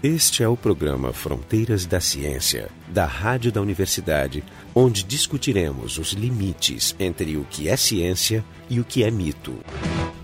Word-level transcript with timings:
Este 0.00 0.44
é 0.44 0.48
o 0.48 0.56
programa 0.56 1.12
Fronteiras 1.12 1.84
da 1.84 2.00
Ciência, 2.00 2.70
da 2.86 3.04
Rádio 3.04 3.50
da 3.50 3.60
Universidade, 3.60 4.44
onde 4.72 5.02
discutiremos 5.02 5.98
os 5.98 6.12
limites 6.12 6.94
entre 7.00 7.36
o 7.36 7.44
que 7.50 7.68
é 7.68 7.76
ciência 7.76 8.44
e 8.70 8.78
o 8.78 8.84
que 8.84 9.02
é 9.02 9.10
mito. 9.10 9.56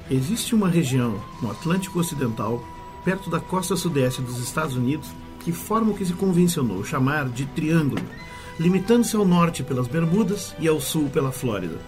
Existe 0.08 0.54
uma 0.54 0.68
região 0.68 1.20
no 1.42 1.50
Atlântico 1.50 1.98
Ocidental, 1.98 2.64
perto 3.04 3.28
da 3.28 3.40
costa 3.40 3.74
sudeste 3.74 4.22
dos 4.22 4.38
Estados 4.38 4.76
Unidos, 4.76 5.08
que 5.40 5.50
forma 5.50 5.90
o 5.90 5.96
que 5.96 6.06
se 6.06 6.12
convencionou 6.12 6.84
chamar 6.84 7.28
de 7.28 7.44
Triângulo, 7.46 8.04
limitando-se 8.60 9.16
ao 9.16 9.24
norte 9.24 9.64
pelas 9.64 9.88
Bermudas 9.88 10.54
e 10.60 10.68
ao 10.68 10.80
sul 10.80 11.10
pela 11.10 11.32
Flórida. 11.32 11.80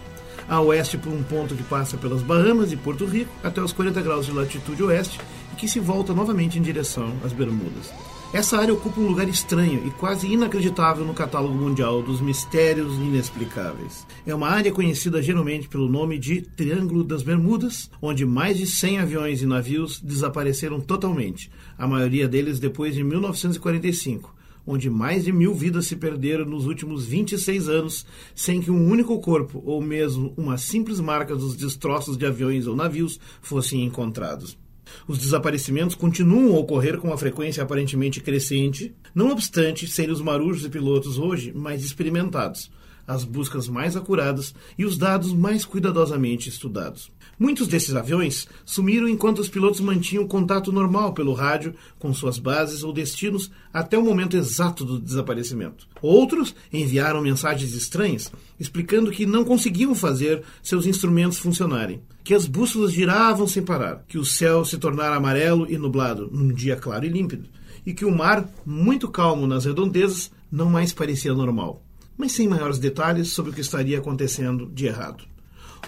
A 0.49 0.59
oeste 0.59 0.97
por 0.97 1.13
um 1.13 1.23
ponto 1.23 1.55
que 1.55 1.63
passa 1.63 1.95
pelas 1.95 2.21
Bahamas 2.21 2.73
e 2.73 2.75
Porto 2.75 3.05
Rico 3.05 3.31
até 3.41 3.61
os 3.61 3.71
40 3.71 4.01
graus 4.01 4.25
de 4.25 4.33
latitude 4.33 4.83
oeste 4.83 5.21
que 5.57 5.67
se 5.67 5.79
volta 5.79 6.13
novamente 6.13 6.59
em 6.59 6.61
direção 6.61 7.13
às 7.25 7.33
Bermudas. 7.33 7.91
Essa 8.33 8.57
área 8.57 8.73
ocupa 8.73 8.99
um 8.99 9.07
lugar 9.07 9.27
estranho 9.29 9.87
e 9.87 9.89
quase 9.89 10.27
inacreditável 10.27 11.05
no 11.05 11.13
catálogo 11.13 11.55
mundial 11.55 12.03
dos 12.03 12.19
mistérios 12.19 12.93
inexplicáveis. 12.97 14.05
É 14.25 14.35
uma 14.35 14.49
área 14.49 14.71
conhecida 14.71 15.21
geralmente 15.21 15.69
pelo 15.69 15.89
nome 15.89 16.19
de 16.19 16.41
Triângulo 16.41 17.05
das 17.05 17.23
Bermudas, 17.23 17.89
onde 18.01 18.25
mais 18.25 18.57
de 18.57 18.67
100 18.67 18.99
aviões 18.99 19.41
e 19.41 19.45
navios 19.45 20.01
desapareceram 20.01 20.81
totalmente, 20.81 21.49
a 21.77 21.87
maioria 21.87 22.27
deles 22.27 22.59
depois 22.59 22.93
de 22.93 23.03
1945, 23.03 24.35
onde 24.67 24.89
mais 24.89 25.23
de 25.23 25.31
mil 25.31 25.53
vidas 25.55 25.87
se 25.87 25.95
perderam 25.95 26.43
nos 26.43 26.67
últimos 26.67 27.05
26 27.05 27.69
anos 27.69 28.05
sem 28.35 28.61
que 28.61 28.69
um 28.69 28.91
único 28.91 29.17
corpo 29.21 29.63
ou 29.65 29.81
mesmo 29.81 30.33
uma 30.35 30.57
simples 30.57 30.99
marca 30.99 31.33
dos 31.33 31.55
destroços 31.55 32.17
de 32.17 32.25
aviões 32.25 32.67
ou 32.67 32.75
navios 32.75 33.17
fossem 33.41 33.85
encontrados. 33.85 34.57
Os 35.07 35.17
desaparecimentos 35.17 35.95
continuam 35.95 36.55
a 36.55 36.59
ocorrer 36.59 36.97
com 36.97 37.07
uma 37.07 37.17
frequência 37.17 37.63
aparentemente 37.63 38.21
crescente, 38.21 38.93
não 39.13 39.31
obstante 39.31 39.87
serem 39.87 40.13
os 40.13 40.21
marujos 40.21 40.65
e 40.65 40.69
pilotos 40.69 41.17
hoje 41.17 41.53
mais 41.53 41.83
experimentados, 41.83 42.71
as 43.07 43.23
buscas 43.23 43.67
mais 43.67 43.95
acuradas 43.95 44.53
e 44.77 44.85
os 44.85 44.97
dados 44.97 45.33
mais 45.33 45.65
cuidadosamente 45.65 46.49
estudados. 46.49 47.11
Muitos 47.39 47.67
desses 47.67 47.93
aviões 47.93 48.47
sumiram 48.65 49.07
enquanto 49.07 49.37
os 49.37 49.47
pilotos 49.47 49.79
mantinham 49.79 50.27
contato 50.27 50.71
normal 50.71 51.13
pelo 51.13 51.33
rádio 51.33 51.75
com 51.99 52.11
suas 52.11 52.39
bases 52.39 52.83
ou 52.83 52.91
destinos 52.91 53.51
até 53.71 53.95
o 53.95 54.03
momento 54.03 54.35
exato 54.35 54.83
do 54.83 54.99
desaparecimento. 54.99 55.87
Outros 56.01 56.55
enviaram 56.73 57.21
mensagens 57.21 57.75
estranhas 57.75 58.31
explicando 58.59 59.11
que 59.11 59.27
não 59.27 59.45
conseguiam 59.45 59.93
fazer 59.93 60.41
seus 60.63 60.87
instrumentos 60.87 61.37
funcionarem, 61.37 62.01
que 62.23 62.33
as 62.33 62.47
bússolas 62.47 62.91
giravam 62.91 63.45
sem 63.45 63.61
parar, 63.61 64.03
que 64.07 64.17
o 64.17 64.25
céu 64.25 64.65
se 64.65 64.79
tornara 64.79 65.15
amarelo 65.15 65.71
e 65.71 65.77
nublado 65.77 66.27
num 66.31 66.51
dia 66.51 66.75
claro 66.75 67.05
e 67.05 67.09
límpido, 67.09 67.47
e 67.85 67.93
que 67.93 68.03
o 68.03 68.11
mar, 68.11 68.49
muito 68.65 69.07
calmo 69.09 69.45
nas 69.45 69.65
redondezas, 69.65 70.31
não 70.51 70.71
mais 70.71 70.91
parecia 70.91 71.35
normal. 71.35 71.83
Mas 72.17 72.31
sem 72.31 72.47
maiores 72.47 72.79
detalhes 72.79 73.27
sobre 73.27 73.51
o 73.51 73.53
que 73.53 73.61
estaria 73.61 73.99
acontecendo 73.99 74.65
de 74.73 74.87
errado 74.87 75.36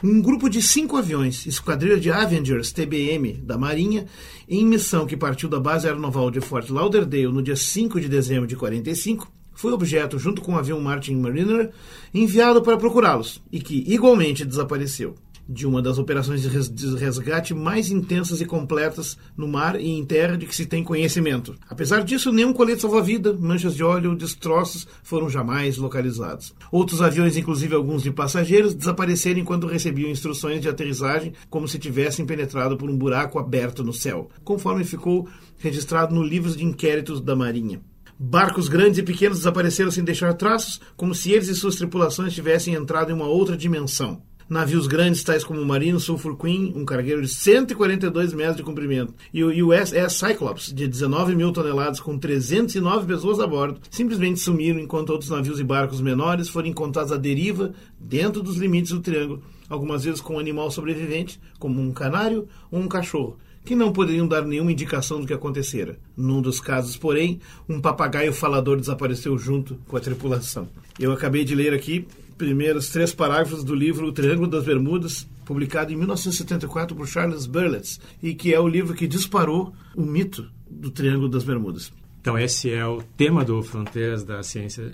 um 0.03 0.21
grupo 0.21 0.49
de 0.49 0.61
cinco 0.61 0.97
aviões, 0.97 1.45
esquadrilha 1.45 1.99
de 1.99 2.11
Avengers 2.11 2.71
TBM 2.71 3.33
da 3.33 3.57
Marinha, 3.57 4.05
em 4.47 4.65
missão 4.65 5.05
que 5.05 5.17
partiu 5.17 5.49
da 5.49 5.59
base 5.59 5.87
aeronaval 5.87 6.31
de 6.31 6.41
Fort 6.41 6.69
Lauderdale 6.69 7.27
no 7.27 7.43
dia 7.43 7.55
5 7.55 7.99
de 7.99 8.07
dezembro 8.07 8.47
de 8.47 8.55
45, 8.55 9.31
foi 9.53 9.73
objeto, 9.73 10.17
junto 10.17 10.41
com 10.41 10.53
o 10.53 10.57
avião 10.57 10.79
Martin 10.79 11.15
Mariner, 11.15 11.71
enviado 12.13 12.61
para 12.61 12.77
procurá-los 12.77 13.41
e 13.51 13.59
que 13.59 13.83
igualmente 13.87 14.45
desapareceu 14.45 15.15
de 15.49 15.65
uma 15.65 15.81
das 15.81 15.97
operações 15.97 16.43
de 16.43 16.95
resgate 16.95 17.55
mais 17.55 17.89
intensas 17.89 18.39
e 18.39 18.45
completas 18.45 19.17
no 19.35 19.47
mar 19.47 19.81
e 19.81 19.89
em 19.89 20.05
terra 20.05 20.37
de 20.37 20.45
que 20.45 20.55
se 20.55 20.67
tem 20.67 20.83
conhecimento. 20.83 21.55
Apesar 21.67 22.03
disso, 22.03 22.31
nenhum 22.31 22.53
colete 22.53 22.81
salva-vida, 22.81 23.33
manchas 23.33 23.75
de 23.75 23.83
óleo 23.83 24.11
ou 24.11 24.15
destroços 24.15 24.87
foram 25.01 25.27
jamais 25.27 25.77
localizados. 25.77 26.53
Outros 26.71 27.01
aviões, 27.01 27.35
inclusive 27.35 27.73
alguns 27.73 28.03
de 28.03 28.11
passageiros, 28.11 28.75
desapareceram 28.75 29.39
enquanto 29.39 29.65
recebiam 29.65 30.11
instruções 30.11 30.61
de 30.61 30.69
aterrissagem 30.69 31.33
como 31.49 31.67
se 31.67 31.79
tivessem 31.79 32.27
penetrado 32.27 32.77
por 32.77 32.87
um 32.87 32.97
buraco 32.97 33.39
aberto 33.39 33.83
no 33.83 33.91
céu, 33.91 34.29
conforme 34.43 34.83
ficou 34.83 35.27
registrado 35.57 36.13
no 36.13 36.21
livro 36.21 36.55
de 36.55 36.63
inquéritos 36.63 37.19
da 37.19 37.35
Marinha. 37.35 37.81
Barcos 38.19 38.67
grandes 38.67 38.99
e 38.99 39.03
pequenos 39.03 39.39
desapareceram 39.39 39.89
sem 39.89 40.03
deixar 40.03 40.33
traços, 40.33 40.79
como 40.95 41.15
se 41.15 41.31
eles 41.31 41.47
e 41.47 41.55
suas 41.55 41.77
tripulações 41.77 42.33
tivessem 42.33 42.75
entrado 42.75 43.09
em 43.09 43.15
uma 43.15 43.27
outra 43.27 43.57
dimensão 43.57 44.21
navios 44.49 44.87
grandes, 44.87 45.23
tais 45.23 45.43
como 45.43 45.61
o 45.61 45.65
Marino 45.65 45.99
Sulphur 45.99 46.35
Queen, 46.35 46.73
um 46.75 46.83
cargueiro 46.83 47.21
de 47.21 47.27
142 47.27 48.33
metros 48.33 48.57
de 48.57 48.63
comprimento, 48.63 49.13
e 49.31 49.43
o 49.43 49.67
USS 49.67 50.13
Cyclops, 50.13 50.73
de 50.73 50.87
19 50.87 51.35
mil 51.35 51.51
toneladas, 51.51 51.99
com 51.99 52.17
309 52.17 53.05
pessoas 53.05 53.39
a 53.39 53.45
bordo, 53.45 53.79
simplesmente 53.91 54.39
sumiram 54.39 54.79
enquanto 54.79 55.11
outros 55.11 55.29
navios 55.29 55.59
e 55.59 55.63
barcos 55.63 56.01
menores 56.01 56.49
foram 56.49 56.67
encontrados 56.67 57.11
à 57.11 57.17
deriva 57.17 57.73
dentro 57.99 58.41
dos 58.41 58.57
limites 58.57 58.91
do 58.91 58.99
triângulo, 58.99 59.43
algumas 59.69 60.03
vezes 60.03 60.19
com 60.19 60.35
um 60.35 60.39
animal 60.39 60.71
sobrevivente, 60.71 61.39
como 61.59 61.79
um 61.79 61.91
canário 61.91 62.47
ou 62.71 62.79
um 62.79 62.87
cachorro 62.87 63.37
que 63.63 63.75
não 63.75 63.91
poderiam 63.91 64.27
dar 64.27 64.43
nenhuma 64.45 64.71
indicação 64.71 65.21
do 65.21 65.27
que 65.27 65.33
acontecera. 65.33 65.99
Num 66.17 66.41
dos 66.41 66.59
casos, 66.59 66.97
porém, 66.97 67.39
um 67.67 67.79
papagaio 67.79 68.33
falador 68.33 68.79
desapareceu 68.79 69.37
junto 69.37 69.77
com 69.87 69.95
a 69.95 69.99
tripulação. 69.99 70.67
Eu 70.99 71.11
acabei 71.11 71.43
de 71.43 71.53
ler 71.53 71.73
aqui 71.73 72.07
primeiros 72.39 72.89
três 72.89 73.13
parágrafos 73.13 73.65
do 73.65 73.75
livro 73.75 74.07
O 74.07 74.13
Triângulo 74.13 74.47
das 74.47 74.63
Bermudas, 74.63 75.27
publicado 75.45 75.91
em 75.91 75.97
1974 75.97 76.95
por 76.95 77.05
Charles 77.05 77.45
Berlitz, 77.45 77.99
e 78.23 78.33
que 78.33 78.53
é 78.53 78.59
o 78.59 78.67
livro 78.67 78.95
que 78.95 79.05
disparou 79.05 79.73
o 79.93 80.01
mito 80.01 80.49
do 80.69 80.89
Triângulo 80.89 81.27
das 81.27 81.43
Bermudas. 81.43 81.91
Então, 82.21 82.39
esse 82.39 82.71
é 82.71 82.85
o 82.85 83.03
tema 83.17 83.43
do 83.43 83.61
Fronteiras 83.61 84.23
da 84.23 84.41
Ciência 84.41 84.93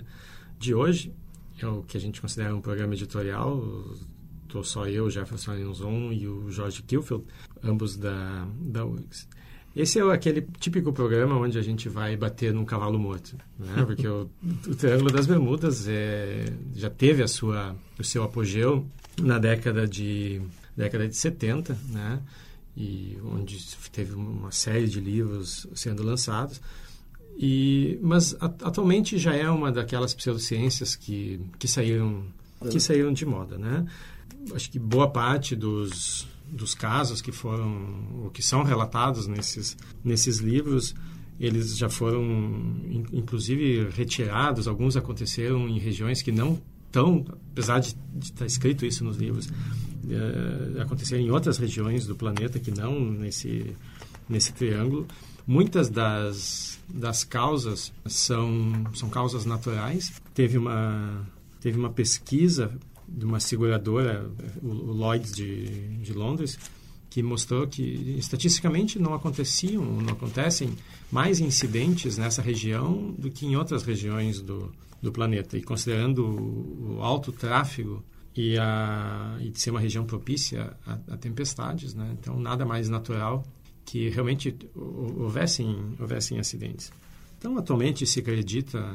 de 0.58 0.74
hoje. 0.74 1.12
É 1.62 1.66
o 1.66 1.82
que 1.82 1.96
a 1.96 2.00
gente 2.00 2.20
considera 2.20 2.54
um 2.54 2.60
programa 2.60 2.94
editorial. 2.94 3.64
Estou 4.42 4.64
só 4.64 4.88
eu, 4.88 5.08
Jefferson 5.08 5.52
Alonson 5.52 6.12
e 6.12 6.26
o 6.26 6.50
Jorge 6.50 6.82
Kilfield, 6.82 7.24
ambos 7.62 7.96
da, 7.96 8.46
da 8.60 8.84
UX. 8.84 9.28
Esse 9.76 10.00
é 10.00 10.02
aquele 10.10 10.40
típico 10.58 10.90
programa 10.90 11.36
onde 11.36 11.58
a 11.58 11.62
gente 11.62 11.86
vai 11.86 12.16
bater 12.16 12.50
num 12.50 12.64
cavalo 12.64 12.98
morto, 12.98 13.36
né? 13.58 13.84
Porque 13.84 14.08
o, 14.08 14.26
o 14.66 14.74
Triângulo 14.74 15.12
das 15.12 15.26
Bermudas 15.26 15.86
é, 15.86 16.46
já 16.74 16.88
teve 16.88 17.22
a 17.22 17.28
sua, 17.28 17.76
o 17.98 18.02
seu 18.02 18.22
apogeu 18.22 18.86
na 19.20 19.38
década 19.38 19.86
de, 19.86 20.40
década 20.74 21.06
de 21.06 21.14
70, 21.14 21.78
né? 21.90 22.22
E 22.74 23.18
onde 23.22 23.58
teve 23.92 24.14
uma 24.14 24.50
série 24.50 24.88
de 24.88 24.98
livros 24.98 25.66
sendo 25.74 26.02
lançados. 26.02 26.58
E, 27.36 27.98
mas 28.02 28.34
atualmente 28.40 29.18
já 29.18 29.34
é 29.34 29.48
uma 29.50 29.70
daquelas 29.70 30.14
pseudociências 30.14 30.96
que, 30.96 31.38
que 31.58 31.68
saíram 31.68 32.24
que 32.70 32.80
saíram 32.80 33.12
de 33.12 33.26
moda, 33.26 33.58
né? 33.58 33.86
Acho 34.54 34.70
que 34.70 34.78
boa 34.78 35.10
parte 35.10 35.54
dos 35.54 36.26
dos 36.48 36.74
casos 36.74 37.20
que 37.20 37.32
foram 37.32 38.22
ou 38.22 38.30
que 38.30 38.42
são 38.42 38.62
relatados 38.62 39.26
nesses 39.26 39.76
nesses 40.04 40.38
livros 40.38 40.94
eles 41.38 41.76
já 41.76 41.88
foram 41.88 42.22
inclusive 43.12 43.88
retirados. 43.90 44.66
Alguns 44.66 44.96
aconteceram 44.96 45.68
em 45.68 45.78
regiões 45.78 46.22
que 46.22 46.32
não 46.32 46.60
tão 46.90 47.26
apesar 47.52 47.80
de, 47.80 47.94
estar 48.22 48.46
escrito 48.46 48.86
isso 48.86 49.04
nos 49.04 49.16
livros 49.16 49.48
é, 50.08 50.80
aconteceram 50.80 51.22
em 51.22 51.30
outras 51.30 51.58
regiões 51.58 52.06
do 52.06 52.14
planeta 52.14 52.58
que 52.58 52.70
não 52.70 52.98
nesse 53.00 53.74
nesse 54.28 54.52
triângulo. 54.52 55.06
Muitas 55.46 55.88
das 55.88 56.78
das 56.88 57.24
causas 57.24 57.92
são 58.06 58.84
são 58.94 59.10
causas 59.10 59.44
naturais. 59.44 60.12
Teve 60.32 60.56
uma 60.56 61.26
teve 61.60 61.78
uma 61.78 61.90
pesquisa 61.90 62.70
de 63.08 63.24
uma 63.24 63.40
seguradora, 63.40 64.30
o, 64.62 64.68
Lloyds 64.68 65.32
de, 65.32 65.98
de 65.98 66.12
Londres, 66.12 66.58
que 67.08 67.22
mostrou 67.22 67.66
que 67.66 67.82
estatisticamente 68.18 68.98
não 68.98 69.14
aconteciam, 69.14 69.84
não 69.84 70.12
acontecem 70.12 70.76
mais 71.10 71.40
incidentes 71.40 72.18
nessa 72.18 72.42
região 72.42 73.14
do 73.16 73.30
que 73.30 73.46
em 73.46 73.56
outras 73.56 73.82
regiões 73.84 74.40
do, 74.40 74.72
do 75.00 75.12
planeta. 75.12 75.56
E 75.56 75.62
considerando 75.62 76.26
o, 76.26 76.96
o 76.96 77.02
alto 77.02 77.32
tráfego 77.32 78.04
e, 78.34 78.58
a, 78.58 79.38
e 79.40 79.48
de 79.50 79.60
ser 79.60 79.70
uma 79.70 79.80
região 79.80 80.04
propícia 80.04 80.76
a, 80.86 80.98
a, 81.14 81.16
tempestades, 81.16 81.94
né? 81.94 82.14
então 82.20 82.38
nada 82.38 82.66
mais 82.66 82.88
natural 82.88 83.44
que 83.84 84.08
realmente 84.08 84.54
houvessem, 84.74 85.94
houvessem 85.98 86.38
acidentes. 86.38 86.92
Então, 87.38 87.56
atualmente 87.56 88.04
se 88.04 88.20
acredita 88.20 88.94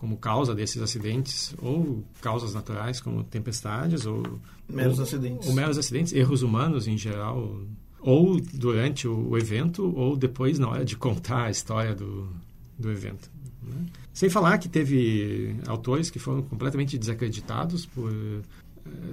como 0.00 0.16
causa 0.16 0.54
desses 0.54 0.80
acidentes, 0.80 1.54
ou 1.58 2.02
causas 2.22 2.54
naturais 2.54 3.02
como 3.02 3.22
tempestades, 3.22 4.06
ou 4.06 4.22
meros 4.66 4.98
ou, 4.98 5.04
acidentes, 5.04 5.46
ou 5.46 5.54
meros 5.54 5.76
acidentes, 5.76 6.14
erros 6.14 6.40
humanos 6.40 6.88
em 6.88 6.96
geral, 6.96 7.60
ou 8.00 8.40
durante 8.40 9.06
o, 9.06 9.36
evento, 9.36 9.94
ou 9.94 10.16
depois 10.16 10.58
na 10.58 10.70
hora 10.70 10.86
de 10.86 10.96
contar 10.96 11.44
a 11.44 11.50
história 11.50 11.94
do, 11.94 12.30
do 12.78 12.90
evento. 12.90 13.30
Né? 13.62 13.84
Sem 14.10 14.30
falar 14.30 14.56
que 14.56 14.70
teve 14.70 15.54
autores 15.66 16.08
que 16.08 16.18
foram 16.18 16.40
completamente 16.40 16.96
desacreditados 16.96 17.84
por 17.84 18.10
uh, 18.10 18.42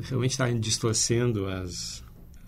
realmente 0.03 0.31
estarem 0.31 0.57
distorcendo 0.57 1.47
as, 1.47 2.01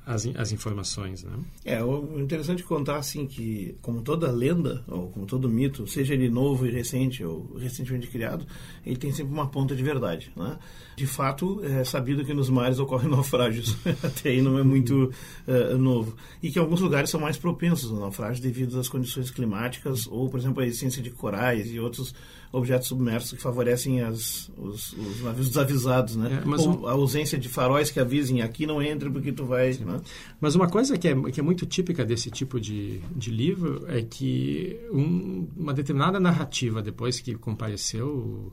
as, 0.10 0.26
as 0.36 0.52
informações, 0.52 1.24
né? 1.24 1.32
É, 1.64 1.84
o 1.84 2.20
interessante 2.20 2.64
é 2.64 2.66
contar 2.66 2.98
assim 2.98 3.28
que, 3.28 3.76
como 3.80 4.02
toda 4.02 4.32
lenda 4.32 4.84
ou 4.88 5.10
como 5.10 5.28
todo 5.28 5.48
mito, 5.48 5.86
seja 5.86 6.16
ele 6.16 6.30
novo 6.30 6.66
e 6.66 6.72
recente 6.72 7.24
ou 7.24 7.56
recentemente 7.58 8.08
criado, 8.08 8.44
ele 8.84 8.98
tem 8.98 9.12
sempre 9.12 9.32
uma 9.32 9.48
ponta 9.48 9.76
de 9.76 9.84
verdade, 9.84 10.32
né? 10.36 10.58
De 10.96 11.06
fato, 11.06 11.64
é 11.64 11.84
sabido 11.84 12.26
que 12.26 12.34
nos 12.34 12.50
mares 12.50 12.80
ocorrem 12.80 13.08
naufrágios, 13.12 13.78
até 14.04 14.30
aí 14.30 14.42
não 14.42 14.58
é 14.58 14.64
muito 14.64 15.14
uh, 15.48 15.78
novo, 15.78 16.16
e 16.42 16.50
que 16.50 16.58
alguns 16.58 16.82
lugares 16.82 17.12
são 17.12 17.20
mais 17.20 17.38
propensos 17.38 17.92
ao 17.92 18.00
naufrágio 18.00 18.42
devido 18.42 18.80
às 18.80 18.90
condições 18.90 19.30
climáticas 19.30 20.08
ou, 20.08 20.28
por 20.28 20.40
exemplo, 20.40 20.64
a 20.64 20.66
existência 20.66 21.04
de 21.04 21.12
corais 21.12 21.72
e 21.72 21.80
outros 21.80 22.16
objetos 22.52 22.88
submersos 22.88 23.34
que 23.34 23.42
favorecem 23.42 24.02
as, 24.02 24.52
os, 24.58 24.94
os 24.94 25.22
navios 25.22 25.50
desavisados, 25.50 26.16
né? 26.16 26.42
É, 26.44 26.48
Ou 26.48 26.82
um... 26.82 26.88
a 26.88 26.92
ausência 26.92 27.38
de 27.38 27.48
faróis 27.48 27.92
que 27.92 28.00
avisem 28.00 28.42
aqui 28.42 28.66
não 28.66 28.82
entra 28.82 29.10
porque 29.10 29.32
tu 29.32 29.46
vai... 29.46 29.72
Né? 29.74 30.02
Mas 30.42 30.56
uma 30.56 30.68
coisa 30.68 30.98
que 30.98 31.08
é, 31.08 31.32
que 31.32 31.40
é 31.40 31.44
muito 31.44 31.66
típica 31.66 32.04
desse 32.04 32.32
tipo 32.32 32.60
de, 32.60 33.00
de 33.16 33.30
livro 33.30 33.86
é 33.88 34.02
que 34.02 34.80
um, 34.92 35.48
uma 35.56 35.74
determinada 35.74 36.20
narrativa, 36.20 36.82
depois 36.82 37.20
que 37.20 37.36
compareceu 37.36 38.52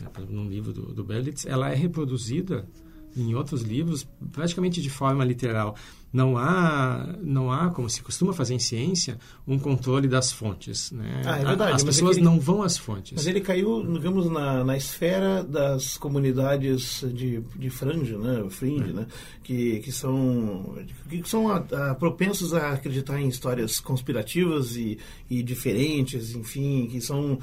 né, 0.00 0.08
num 0.28 0.48
livro 0.48 0.72
do, 0.72 0.92
do 0.92 1.02
Berlitz, 1.02 1.46
ela 1.46 1.70
é 1.70 1.74
reproduzida 1.74 2.68
em 3.16 3.34
outros 3.34 3.62
livros 3.62 4.06
praticamente 4.30 4.82
de 4.82 4.90
forma 4.90 5.24
literal 5.24 5.74
não 6.12 6.38
há, 6.38 7.14
não 7.20 7.52
há, 7.52 7.70
como 7.70 7.88
se 7.88 8.02
costuma 8.02 8.32
fazer 8.32 8.54
em 8.54 8.58
ciência, 8.58 9.18
um 9.46 9.58
controle 9.58 10.08
das 10.08 10.32
fontes. 10.32 10.90
Né? 10.90 11.22
Ah, 11.24 11.38
é 11.38 11.44
verdade. 11.44 11.72
As 11.72 11.84
pessoas 11.84 12.16
ele, 12.16 12.24
não 12.24 12.40
vão 12.40 12.62
às 12.62 12.78
fontes. 12.78 13.12
Mas 13.14 13.26
ele 13.26 13.40
caiu, 13.40 13.84
digamos, 13.92 14.30
na, 14.30 14.64
na 14.64 14.76
esfera 14.76 15.44
das 15.44 15.98
comunidades 15.98 17.04
de, 17.12 17.40
de 17.56 17.70
franja, 17.70 18.16
né? 18.16 18.48
fringe, 18.48 18.90
é. 18.90 18.92
né? 18.92 19.06
que, 19.42 19.80
que 19.80 19.92
são, 19.92 20.76
que 21.08 21.28
são 21.28 21.50
a, 21.50 21.56
a, 21.56 21.94
propensos 21.94 22.54
a 22.54 22.72
acreditar 22.72 23.20
em 23.20 23.28
histórias 23.28 23.78
conspirativas 23.78 24.76
e, 24.76 24.98
e 25.28 25.42
diferentes, 25.42 26.34
enfim, 26.34 26.88
que 26.90 27.00
são 27.00 27.38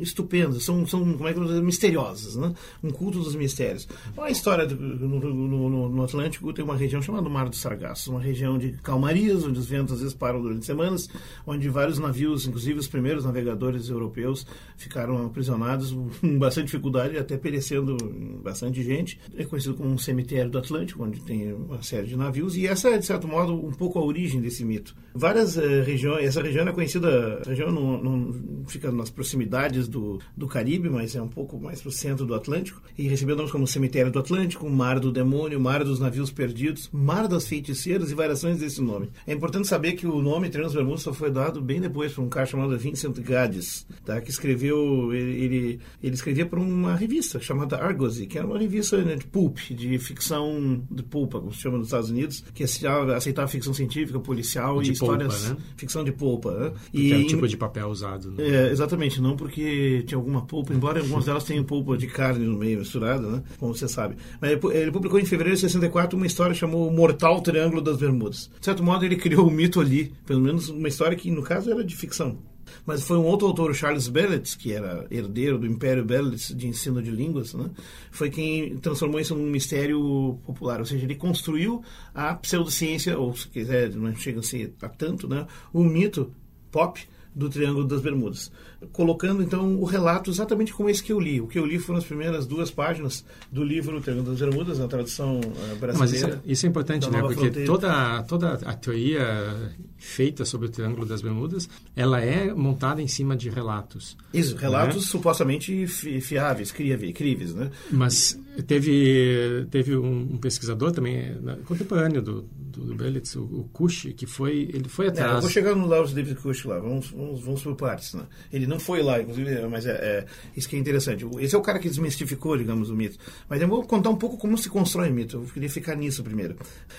estupendas, 0.00 0.64
são, 0.64 0.84
são 0.86 1.00
como 1.12 1.28
é 1.28 1.32
que 1.32 1.38
eu 1.38 1.44
dizer, 1.44 1.62
misteriosas, 1.62 2.34
né? 2.34 2.52
um 2.82 2.90
culto 2.90 3.20
dos 3.20 3.36
mistérios. 3.36 3.86
A 4.18 4.30
história 4.30 4.66
do, 4.66 4.74
no, 4.74 5.20
no, 5.20 5.88
no 5.88 6.02
Atlântico 6.02 6.52
tem 6.52 6.64
uma 6.64 6.76
região 6.76 7.00
chamada 7.00 7.28
Mar 7.28 7.48
do 7.48 7.56
Sargasso 7.56 7.99
uma 8.06 8.20
região 8.20 8.58
de 8.58 8.72
calmarias, 8.82 9.44
onde 9.44 9.58
os 9.58 9.66
ventos 9.66 9.94
às 9.94 10.00
vezes 10.00 10.14
param 10.14 10.40
durante 10.40 10.66
semanas, 10.66 11.08
onde 11.46 11.68
vários 11.68 11.98
navios, 11.98 12.46
inclusive 12.46 12.78
os 12.78 12.88
primeiros 12.88 13.24
navegadores 13.24 13.88
europeus, 13.88 14.46
ficaram 14.76 15.26
aprisionados 15.26 15.92
com 16.20 16.38
bastante 16.38 16.66
dificuldade, 16.66 17.16
até 17.16 17.36
perecendo 17.36 17.96
bastante 18.42 18.82
gente. 18.82 19.18
É 19.36 19.44
conhecido 19.44 19.74
como 19.74 19.90
um 19.90 19.98
cemitério 19.98 20.50
do 20.50 20.58
Atlântico, 20.58 21.04
onde 21.04 21.20
tem 21.20 21.52
uma 21.52 21.82
série 21.82 22.06
de 22.06 22.16
navios, 22.16 22.56
e 22.56 22.66
essa 22.66 22.88
é, 22.88 22.98
de 22.98 23.06
certo 23.06 23.26
modo, 23.26 23.54
um 23.54 23.72
pouco 23.72 23.98
a 23.98 24.04
origem 24.04 24.40
desse 24.40 24.64
mito. 24.64 24.94
Várias 25.14 25.56
uh, 25.56 25.82
regiões, 25.84 26.24
essa 26.24 26.42
região 26.42 26.66
é 26.66 26.72
conhecida, 26.72 27.40
a 27.44 27.48
região 27.48 27.70
não, 27.72 28.02
não, 28.02 28.64
fica 28.66 28.92
nas 28.92 29.10
proximidades 29.10 29.88
do, 29.88 30.20
do 30.36 30.46
Caribe, 30.46 30.88
mas 30.88 31.16
é 31.16 31.22
um 31.22 31.28
pouco 31.28 31.58
mais 31.58 31.80
para 31.80 31.88
o 31.88 31.92
centro 31.92 32.24
do 32.24 32.34
Atlântico, 32.34 32.80
e 32.96 33.08
recebeu 33.08 33.36
nomes 33.36 33.50
como 33.50 33.66
Cemitério 33.66 34.12
do 34.12 34.18
Atlântico, 34.18 34.68
Mar 34.68 35.00
do 35.00 35.10
Demônio, 35.10 35.60
Mar 35.60 35.84
dos 35.84 35.98
Navios 35.98 36.30
Perdidos, 36.30 36.88
Mar 36.92 37.26
das 37.26 37.44
E 37.90 38.14
variações 38.14 38.58
desse 38.58 38.80
nome. 38.80 39.10
É 39.26 39.32
importante 39.32 39.66
saber 39.66 39.92
que 39.92 40.06
o 40.06 40.20
nome 40.20 40.48
Trenos 40.48 40.74
Bermudas 40.74 41.02
só 41.02 41.12
foi 41.12 41.30
dado 41.30 41.60
bem 41.60 41.80
depois 41.80 42.12
por 42.12 42.22
um 42.22 42.28
cara 42.28 42.46
chamado 42.46 42.76
Vincent 42.78 43.18
Gades, 43.20 43.86
tá? 44.04 44.20
que 44.20 44.30
escreveu, 44.30 45.12
ele, 45.12 45.80
ele, 46.02 46.14
escrevia 46.14 46.46
para 46.46 46.60
uma 46.60 46.94
revista 46.94 47.40
chamada 47.40 47.76
Argosy, 47.76 48.26
que 48.26 48.38
era 48.38 48.46
uma 48.46 48.58
revista 48.58 48.98
né, 48.98 49.16
de 49.16 49.26
pulp, 49.26 49.58
de 49.70 49.98
ficção 49.98 50.82
de 50.90 51.02
pulpa, 51.02 51.40
como 51.40 51.52
se 51.52 51.60
chama 51.60 51.78
nos 51.78 51.88
Estados 51.88 52.10
Unidos, 52.10 52.44
que 52.54 52.64
aceitava, 52.64 53.48
ficção 53.48 53.74
científica, 53.74 54.18
policial 54.20 54.80
de 54.80 54.90
e 54.90 54.92
histórias... 54.92 55.46
Polpa, 55.46 55.54
né? 55.54 55.66
Ficção 55.76 56.04
de 56.04 56.12
polpa. 56.12 56.52
Né? 56.52 56.72
E, 56.92 57.12
é 57.12 57.16
o 57.16 57.26
tipo 57.26 57.48
de 57.48 57.56
papel 57.56 57.88
usado. 57.88 58.30
Né? 58.32 58.48
É, 58.48 58.70
exatamente, 58.70 59.20
não 59.20 59.36
porque 59.36 60.02
tinha 60.06 60.18
alguma 60.18 60.42
polpa, 60.42 60.72
embora 60.72 61.00
algumas 61.00 61.24
delas 61.24 61.44
tenham 61.44 61.64
polpa 61.64 61.96
de 61.96 62.06
carne 62.06 62.44
no 62.44 62.58
meio 62.58 62.78
misturada, 62.78 63.26
né? 63.26 63.42
como 63.58 63.74
você 63.74 63.88
sabe. 63.88 64.16
Mas 64.40 64.58
ele 64.72 64.90
publicou 64.90 65.18
em 65.18 65.24
fevereiro 65.24 65.56
de 65.56 65.62
64 65.62 66.16
uma 66.16 66.26
história 66.26 66.54
chamada 66.54 66.70
Mortal 66.90 67.40
Triângulo 67.40 67.79
Triângulo 67.80 67.82
das 67.82 67.96
Bermudas. 67.96 68.50
De 68.58 68.64
certo 68.64 68.82
modo, 68.82 69.04
ele 69.04 69.16
criou 69.16 69.48
o 69.48 69.50
mito 69.50 69.80
ali, 69.80 70.12
pelo 70.26 70.40
menos 70.40 70.68
uma 70.68 70.88
história 70.88 71.16
que, 71.16 71.30
no 71.30 71.42
caso, 71.42 71.70
era 71.70 71.82
de 71.82 71.96
ficção. 71.96 72.38
Mas 72.86 73.02
foi 73.02 73.16
um 73.16 73.24
outro 73.24 73.48
autor, 73.48 73.70
o 73.70 73.74
Charles 73.74 74.06
Belletz, 74.06 74.54
que 74.54 74.72
era 74.72 75.04
herdeiro 75.10 75.58
do 75.58 75.66
Império 75.66 76.04
Belletz 76.04 76.54
de 76.54 76.68
ensino 76.68 77.02
de 77.02 77.10
línguas, 77.10 77.52
né? 77.52 77.68
foi 78.12 78.30
quem 78.30 78.76
transformou 78.76 79.18
isso 79.18 79.34
num 79.34 79.50
mistério 79.50 80.38
popular. 80.46 80.78
Ou 80.78 80.86
seja, 80.86 81.04
ele 81.04 81.16
construiu 81.16 81.82
a 82.14 82.34
pseudociência, 82.34 83.18
ou 83.18 83.34
se 83.34 83.48
quiser, 83.48 83.92
não 83.96 84.14
chega 84.14 84.38
a 84.38 84.42
ser 84.42 84.72
a 84.82 84.88
tanto, 84.88 85.26
né? 85.26 85.46
um 85.74 85.82
mito 85.82 86.32
pop 86.70 87.00
do 87.34 87.48
Triângulo 87.48 87.86
das 87.86 88.00
Bermudas, 88.00 88.50
colocando 88.92 89.42
então 89.42 89.76
o 89.80 89.84
relato 89.84 90.30
exatamente 90.30 90.72
como 90.72 90.88
esse 90.90 91.02
que 91.02 91.12
eu 91.12 91.20
li. 91.20 91.40
O 91.40 91.46
que 91.46 91.58
eu 91.58 91.64
li 91.64 91.78
foram 91.78 91.98
as 91.98 92.04
primeiras 92.04 92.46
duas 92.46 92.70
páginas 92.70 93.24
do 93.50 93.62
livro 93.62 94.00
Triângulo 94.00 94.30
das 94.30 94.40
Bermudas, 94.40 94.78
na 94.78 94.88
tradução 94.88 95.40
brasileira. 95.78 95.92
Eh, 95.92 95.98
Mas 95.98 96.12
isso, 96.12 96.26
é, 96.26 96.40
isso 96.44 96.66
é 96.66 96.68
importante, 96.68 97.10
né? 97.10 97.20
Porque 97.20 97.50
toda, 97.64 98.22
toda 98.24 98.54
a 98.54 98.74
teoria 98.74 99.70
feita 99.96 100.44
sobre 100.44 100.66
o 100.66 100.70
Triângulo 100.70 101.06
das 101.06 101.22
Bermudas, 101.22 101.68
ela 101.94 102.20
é 102.20 102.52
montada 102.52 103.02
em 103.02 103.08
cima 103.08 103.36
de 103.36 103.50
relatos. 103.50 104.16
Isso, 104.32 104.56
relatos 104.56 104.96
né? 104.96 105.02
supostamente 105.02 105.86
fiáveis, 105.86 106.72
críveis, 106.72 107.54
né? 107.54 107.70
Mas 107.90 108.38
teve, 108.66 109.66
teve 109.70 109.96
um, 109.96 110.38
pesquisador 110.38 110.92
também 110.92 111.36
contemporâneo 111.64 112.22
do, 112.22 112.42
do, 112.42 112.84
do 112.86 112.94
Berlitz, 112.94 113.36
o, 113.36 113.42
o 113.42 113.68
Kusch, 113.72 114.06
que 114.16 114.26
foi, 114.26 114.70
ele 114.72 114.88
foi 114.88 115.08
atrás... 115.08 115.32
É, 115.32 115.36
eu 115.36 115.40
vou 115.40 115.50
chegar 115.50 115.74
no 115.74 115.86
Lars 115.86 116.12
David 116.12 116.36
Kusch 116.36 116.64
lá, 116.64 116.78
vamos, 116.78 117.10
vamos, 117.10 117.40
vamos 117.40 117.62
por 117.62 117.74
partes, 117.74 118.14
né? 118.14 118.24
Ele 118.52 118.66
não 118.66 118.78
foi 118.78 119.02
lá, 119.02 119.20
inclusive, 119.20 119.66
mas 119.68 119.86
é, 119.86 119.92
é, 119.92 120.26
isso 120.56 120.68
que 120.68 120.76
é 120.76 120.78
interessante. 120.78 121.26
Esse 121.38 121.54
é 121.54 121.58
o 121.58 121.62
cara 121.62 121.78
que 121.78 121.88
desmistificou, 121.88 122.56
digamos, 122.56 122.90
o 122.90 122.96
mito. 122.96 123.18
Mas 123.48 123.60
eu 123.60 123.68
vou 123.68 123.82
contar 123.84 124.10
um 124.10 124.16
pouco 124.16 124.36
como 124.36 124.56
se 124.56 124.68
constrói 124.68 125.10
o 125.10 125.14
mito, 125.14 125.36
eu 125.38 125.42
queria 125.52 125.70
ficar 125.70 125.94
nisso 125.94 126.22
primeiro. 126.22 126.56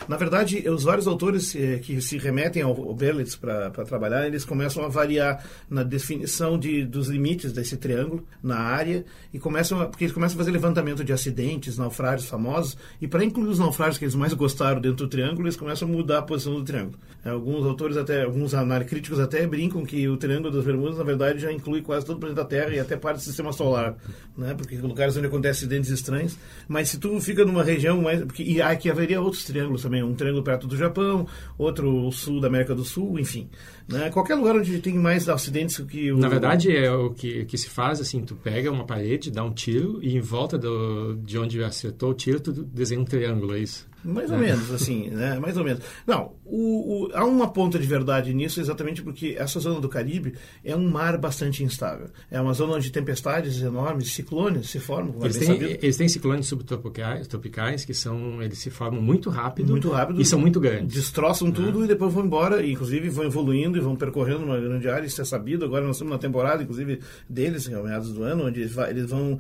Na 0.08 0.18
verdade, 0.18 0.68
os 0.69 0.84
vários 0.84 1.08
autores 1.08 1.56
eh, 1.56 1.80
que 1.80 2.02
se 2.02 2.18
remetem 2.18 2.62
ao 2.62 2.72
o 2.72 2.94
Berlitz 2.94 3.36
para 3.36 3.69
trabalhar, 3.86 4.28
eles 4.28 4.46
começam 4.46 4.84
a 4.84 4.88
variar 4.88 5.44
na 5.69 5.84
definição 5.84 6.58
de, 6.58 6.86
dos 6.86 7.08
limites 7.08 7.52
desse 7.52 7.78
triângulo 7.78 8.25
na 8.42 8.58
área 8.58 9.06
e 9.34 9.40
começam 9.40 9.81
a, 9.81 9.86
porque 9.86 10.06
eles 10.06 10.13
começam 10.13 10.36
a 10.36 10.38
fazer 10.40 10.52
levantamento 10.52 11.04
de 11.04 11.13
acidentes, 11.13 11.50
naufrágios 11.77 12.30
famosos 12.30 12.77
e 13.01 13.07
para 13.07 13.24
incluir 13.24 13.48
os 13.48 13.59
naufrágios 13.59 13.98
que 13.98 14.06
eles 14.06 14.15
mais 14.15 14.33
gostaram 14.33 14.80
dentro 14.80 15.06
do 15.06 15.07
triângulo, 15.07 15.44
eles 15.44 15.56
começam 15.56 15.88
a 15.88 15.92
mudar 15.92 16.19
a 16.19 16.21
posição 16.21 16.53
do 16.53 16.63
triângulo. 16.63 16.98
Alguns 17.24 17.65
autores 17.65 17.98
até, 17.98 18.24
alguns 18.24 18.51
críticos 18.88 19.19
até 19.19 19.45
brincam 19.45 19.86
que 19.86 20.08
o 20.08 20.17
triângulo 20.17 20.51
das 20.51 20.65
Bermudas 20.65 20.98
na 20.98 21.03
verdade 21.03 21.39
já 21.39 21.51
inclui 21.51 21.81
quase 21.81 22.05
todo 22.05 22.17
o 22.17 22.20
planeta 22.20 22.43
Terra 22.43 22.74
e 22.74 22.79
até 22.79 22.98
parte 22.98 23.17
do 23.17 23.24
sistema 23.24 23.53
solar, 23.53 23.96
né? 24.36 24.55
Porque 24.55 24.75
lugares 24.77 25.15
onde 25.15 25.27
acontecem 25.27 25.67
acidentes 25.67 25.91
estranhos. 25.91 26.38
Mas 26.67 26.89
se 26.89 26.98
tu 26.98 27.20
fica 27.22 27.46
numa 27.46 27.63
região 27.63 28.01
mais, 28.01 28.24
porque 28.24 28.43
e 28.43 28.62
aqui 28.62 28.89
haveria 28.89 29.22
outros 29.22 29.43
triângulos 29.46 29.84
também, 29.84 30.01
um 30.01 30.15
triângulo 30.15 30.43
perto 30.43 30.67
do 30.67 30.75
Japão, 30.75 31.27
outro 31.58 32.12
sul 32.12 32.39
da 32.39 32.48
América 32.48 32.74
do 32.74 32.84
Sul, 32.84 33.20
enfim. 33.20 33.48
Né? 33.88 34.10
Qualquer 34.10 34.36
lugar 34.36 34.55
onde 34.55 34.79
tem 34.79 34.93
mais 34.93 35.27
acidentes 35.27 35.77
que 35.79 36.12
o... 36.12 36.17
Na 36.17 36.29
verdade, 36.29 36.75
é 36.75 36.91
o 36.91 37.12
que, 37.12 37.46
que 37.46 37.58
se 37.58 37.70
faz, 37.70 38.00
assim, 38.00 38.22
tu 38.22 38.36
pega 38.36 38.72
uma 38.72 38.86
parede, 38.86 39.29
dá 39.29 39.43
um 39.43 39.51
tiro 39.51 40.00
e 40.01 40.15
em 40.15 40.22
volta 40.22 40.58
do, 40.58 41.15
de 41.31 41.39
onde 41.39 41.63
acertou 41.63 42.11
o 42.11 42.13
tiro, 42.13 42.39
tu 42.39 42.51
desenha 42.51 43.00
um 43.00 43.05
triângulo, 43.05 43.55
é 43.55 43.59
isso? 43.59 43.89
Mais 44.03 44.31
ou 44.31 44.38
menos, 44.38 44.72
assim, 44.72 45.10
né? 45.10 45.39
Mais 45.39 45.58
ou 45.58 45.63
menos. 45.63 45.84
Não, 46.05 46.34
o, 46.46 47.08
o, 47.08 47.12
há 47.13 47.25
uma 47.25 47.50
ponta 47.50 47.77
de 47.77 47.88
verdade 47.88 48.34
nisso 48.34 48.60
exatamente 48.60 49.01
porque 49.01 49.36
essa 49.38 49.60
zona 49.60 49.79
do 49.79 49.89
Caribe 49.89 50.34
é 50.63 50.75
um 50.75 50.89
mar 50.89 51.17
bastante 51.17 51.63
instável. 51.63 52.10
É 52.29 52.39
uma 52.39 52.53
zona 52.53 52.74
onde 52.74 52.91
tempestades 52.91 53.62
enormes, 53.62 54.13
ciclones 54.13 54.70
se 54.70 54.79
formam. 54.79 55.15
Eles 55.22 55.38
têm, 55.38 55.62
eles 55.62 55.98
têm 55.98 56.08
ciclones 56.08 56.48
subtropicais 56.48 57.27
tropicais, 57.27 57.86
que 57.86 57.93
são, 57.93 58.41
eles 58.41 58.60
se 58.60 58.70
formam 58.70 59.01
muito 59.01 59.29
rápido, 59.29 59.72
muito 59.72 59.89
rápido 59.89 60.22
e 60.22 60.25
são 60.25 60.39
muito 60.39 60.60
grandes. 60.60 60.96
Destroçam 60.96 61.48
né? 61.48 61.53
tudo 61.55 61.84
e 61.86 61.88
depois 61.88 62.13
vão 62.13 62.25
embora, 62.25 62.63
e, 62.63 62.72
inclusive 62.72 63.10
vão 63.10 63.25
evoluindo 63.25 63.77
e 63.77 63.81
vão 63.81 63.96
percorrendo 63.96 64.43
uma 64.43 64.60
grande 64.60 64.88
área, 64.89 65.05
isso 65.05 65.22
é 65.22 65.25
sabido. 65.25 65.65
Agora 65.65 65.86
nós 65.86 65.96
estamos 65.96 66.12
na 66.12 66.20
temporada, 66.20 66.63
inclusive, 66.63 67.00
deles, 67.29 67.67
em 67.67 67.81
meados 67.81 68.13
do 68.13 68.24
ano, 68.24 68.48
onde 68.48 68.62
eles 68.62 69.10
vão 69.10 69.34
uh, 69.34 69.38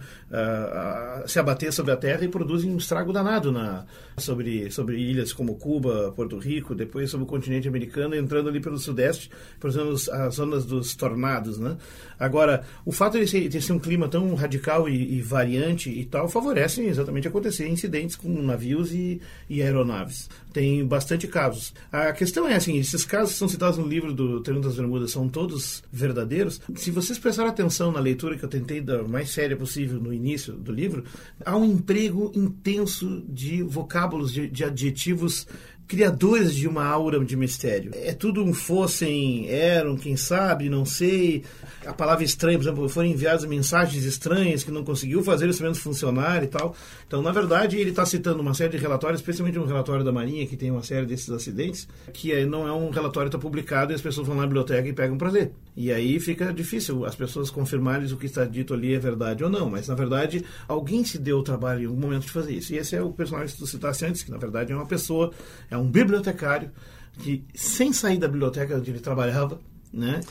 uh, 1.23 1.27
se 1.27 1.39
abater 1.39 1.71
sobre 1.71 1.91
a 1.91 1.97
Terra 1.97 2.23
e 2.23 2.27
produzem 2.27 2.71
um 2.71 2.77
estrago 2.77 3.11
danado 3.13 3.51
na, 3.51 3.85
sobre 4.17 4.50
sobre, 4.51 4.71
sobre 4.71 4.97
ilhas 4.97 5.31
como 5.31 5.55
Cuba, 5.55 6.11
Porto 6.15 6.37
Rico, 6.37 6.75
depois 6.75 7.09
sobre 7.09 7.23
o 7.23 7.27
continente 7.27 7.67
americano, 7.67 8.15
entrando 8.15 8.49
ali 8.49 8.59
pelo 8.59 8.77
sudeste, 8.77 9.29
por 9.59 9.69
exemplo, 9.69 9.93
as 9.93 10.35
zonas 10.35 10.65
dos 10.65 10.95
tornados, 10.95 11.57
né? 11.57 11.77
Agora, 12.19 12.63
o 12.85 12.91
fato 12.91 13.17
de 13.17 13.27
ser, 13.27 13.51
ser 13.61 13.73
um 13.73 13.79
clima 13.79 14.07
tão 14.07 14.33
radical 14.35 14.87
e, 14.87 15.17
e, 15.17 15.21
variante 15.21 15.89
e 15.89 16.05
tal, 16.05 16.27
favorece 16.29 16.81
exatamente 16.81 17.27
acontecer 17.27 17.67
incidentes 17.67 18.15
com 18.15 18.29
navios 18.41 18.93
e, 18.93 19.19
e 19.49 19.61
aeronaves. 19.61 20.29
Tem 20.53 20.85
bastante 20.85 21.27
casos. 21.27 21.73
A 21.91 22.11
questão 22.11 22.47
é 22.47 22.55
assim, 22.55 22.77
esses 22.77 23.05
casos 23.05 23.33
que 23.33 23.39
são 23.39 23.47
citados 23.47 23.77
no 23.77 23.87
livro 23.87 24.13
do 24.13 24.41
Triângulo 24.41 24.67
das 24.67 24.77
Bermudas 24.77 25.11
são 25.11 25.27
todos 25.27 25.83
verdadeiros? 25.91 26.61
Se 26.75 26.91
vocês 26.91 27.17
prestarem 27.17 27.49
atenção 27.49 27.91
na 27.91 27.99
leitura 27.99 28.37
que 28.37 28.43
eu 28.43 28.49
tentei 28.49 28.81
dar 28.81 29.03
mais 29.03 29.29
séria 29.29 29.55
possível 29.55 29.99
no 29.99 30.13
início 30.13 30.53
do 30.53 30.71
livro, 30.71 31.03
há 31.43 31.55
um 31.57 31.65
emprego 31.65 32.31
intenso 32.35 33.23
de 33.27 33.63
vocábulos, 33.63 34.31
de, 34.31 34.40
de 34.47 34.63
adjetivos 34.63 35.47
criadores 35.91 36.55
de 36.55 36.69
uma 36.69 36.85
aura 36.85 37.19
de 37.19 37.35
mistério. 37.35 37.91
É 37.93 38.13
tudo 38.13 38.41
um 38.41 38.53
fossem, 38.53 39.49
eram, 39.49 39.97
quem 39.97 40.15
sabe, 40.15 40.69
não 40.69 40.85
sei. 40.85 41.43
A 41.85 41.91
palavra 41.91 42.23
estranha, 42.23 42.57
por 42.57 42.63
exemplo, 42.63 42.87
foram 42.87 43.09
enviadas 43.09 43.43
mensagens 43.43 44.05
estranhas 44.05 44.63
que 44.63 44.71
não 44.71 44.85
conseguiu 44.85 45.21
fazer 45.21 45.47
o 45.47 45.49
instrumento 45.49 45.81
funcionar 45.81 46.45
e 46.45 46.47
tal. 46.47 46.73
Então, 47.05 47.21
na 47.21 47.33
verdade, 47.33 47.77
ele 47.77 47.89
está 47.89 48.05
citando 48.05 48.41
uma 48.41 48.53
série 48.53 48.71
de 48.71 48.77
relatórios, 48.77 49.19
especialmente 49.19 49.59
um 49.59 49.65
relatório 49.65 50.05
da 50.05 50.13
Marinha, 50.13 50.47
que 50.47 50.55
tem 50.55 50.71
uma 50.71 50.81
série 50.81 51.05
desses 51.05 51.29
acidentes, 51.29 51.85
que 52.13 52.45
não 52.45 52.65
é 52.65 52.71
um 52.71 52.89
relatório 52.89 53.29
que 53.29 53.35
está 53.35 53.45
publicado 53.45 53.91
e 53.91 53.95
as 53.95 54.01
pessoas 54.01 54.25
vão 54.25 54.37
na 54.37 54.43
biblioteca 54.43 54.87
e 54.87 54.93
pegam 54.93 55.17
para 55.17 55.29
ler. 55.29 55.51
E 55.75 55.91
aí 55.91 56.19
fica 56.19 56.53
difícil 56.53 57.05
as 57.05 57.15
pessoas 57.15 57.49
confirmarem 57.49 58.11
o 58.11 58.17
que 58.17 58.25
está 58.25 58.43
dito 58.45 58.73
ali 58.73 58.93
é 58.93 58.99
verdade 58.99 59.43
ou 59.43 59.49
não. 59.49 59.69
Mas, 59.69 59.87
na 59.87 59.95
verdade, 59.95 60.43
alguém 60.67 61.03
se 61.05 61.17
deu 61.17 61.39
o 61.39 61.43
trabalho 61.43 61.83
em 61.83 61.85
algum 61.85 61.99
momento 61.99 62.23
de 62.23 62.31
fazer 62.31 62.53
isso. 62.53 62.73
E 62.73 62.77
esse 62.77 62.95
é 62.95 63.01
o 63.01 63.11
personagem 63.11 63.53
que 63.53 63.59
tu 63.59 63.67
citaste 63.67 64.05
antes, 64.05 64.23
que 64.23 64.31
na 64.31 64.37
verdade 64.37 64.71
é 64.71 64.75
uma 64.75 64.85
pessoa, 64.85 65.31
é 65.69 65.77
um 65.77 65.89
bibliotecário, 65.89 66.71
que 67.19 67.43
sem 67.53 67.93
sair 67.93 68.17
da 68.17 68.27
biblioteca 68.27 68.75
onde 68.75 68.91
ele 68.91 68.99
trabalhava, 68.99 69.59
né, 69.93 70.21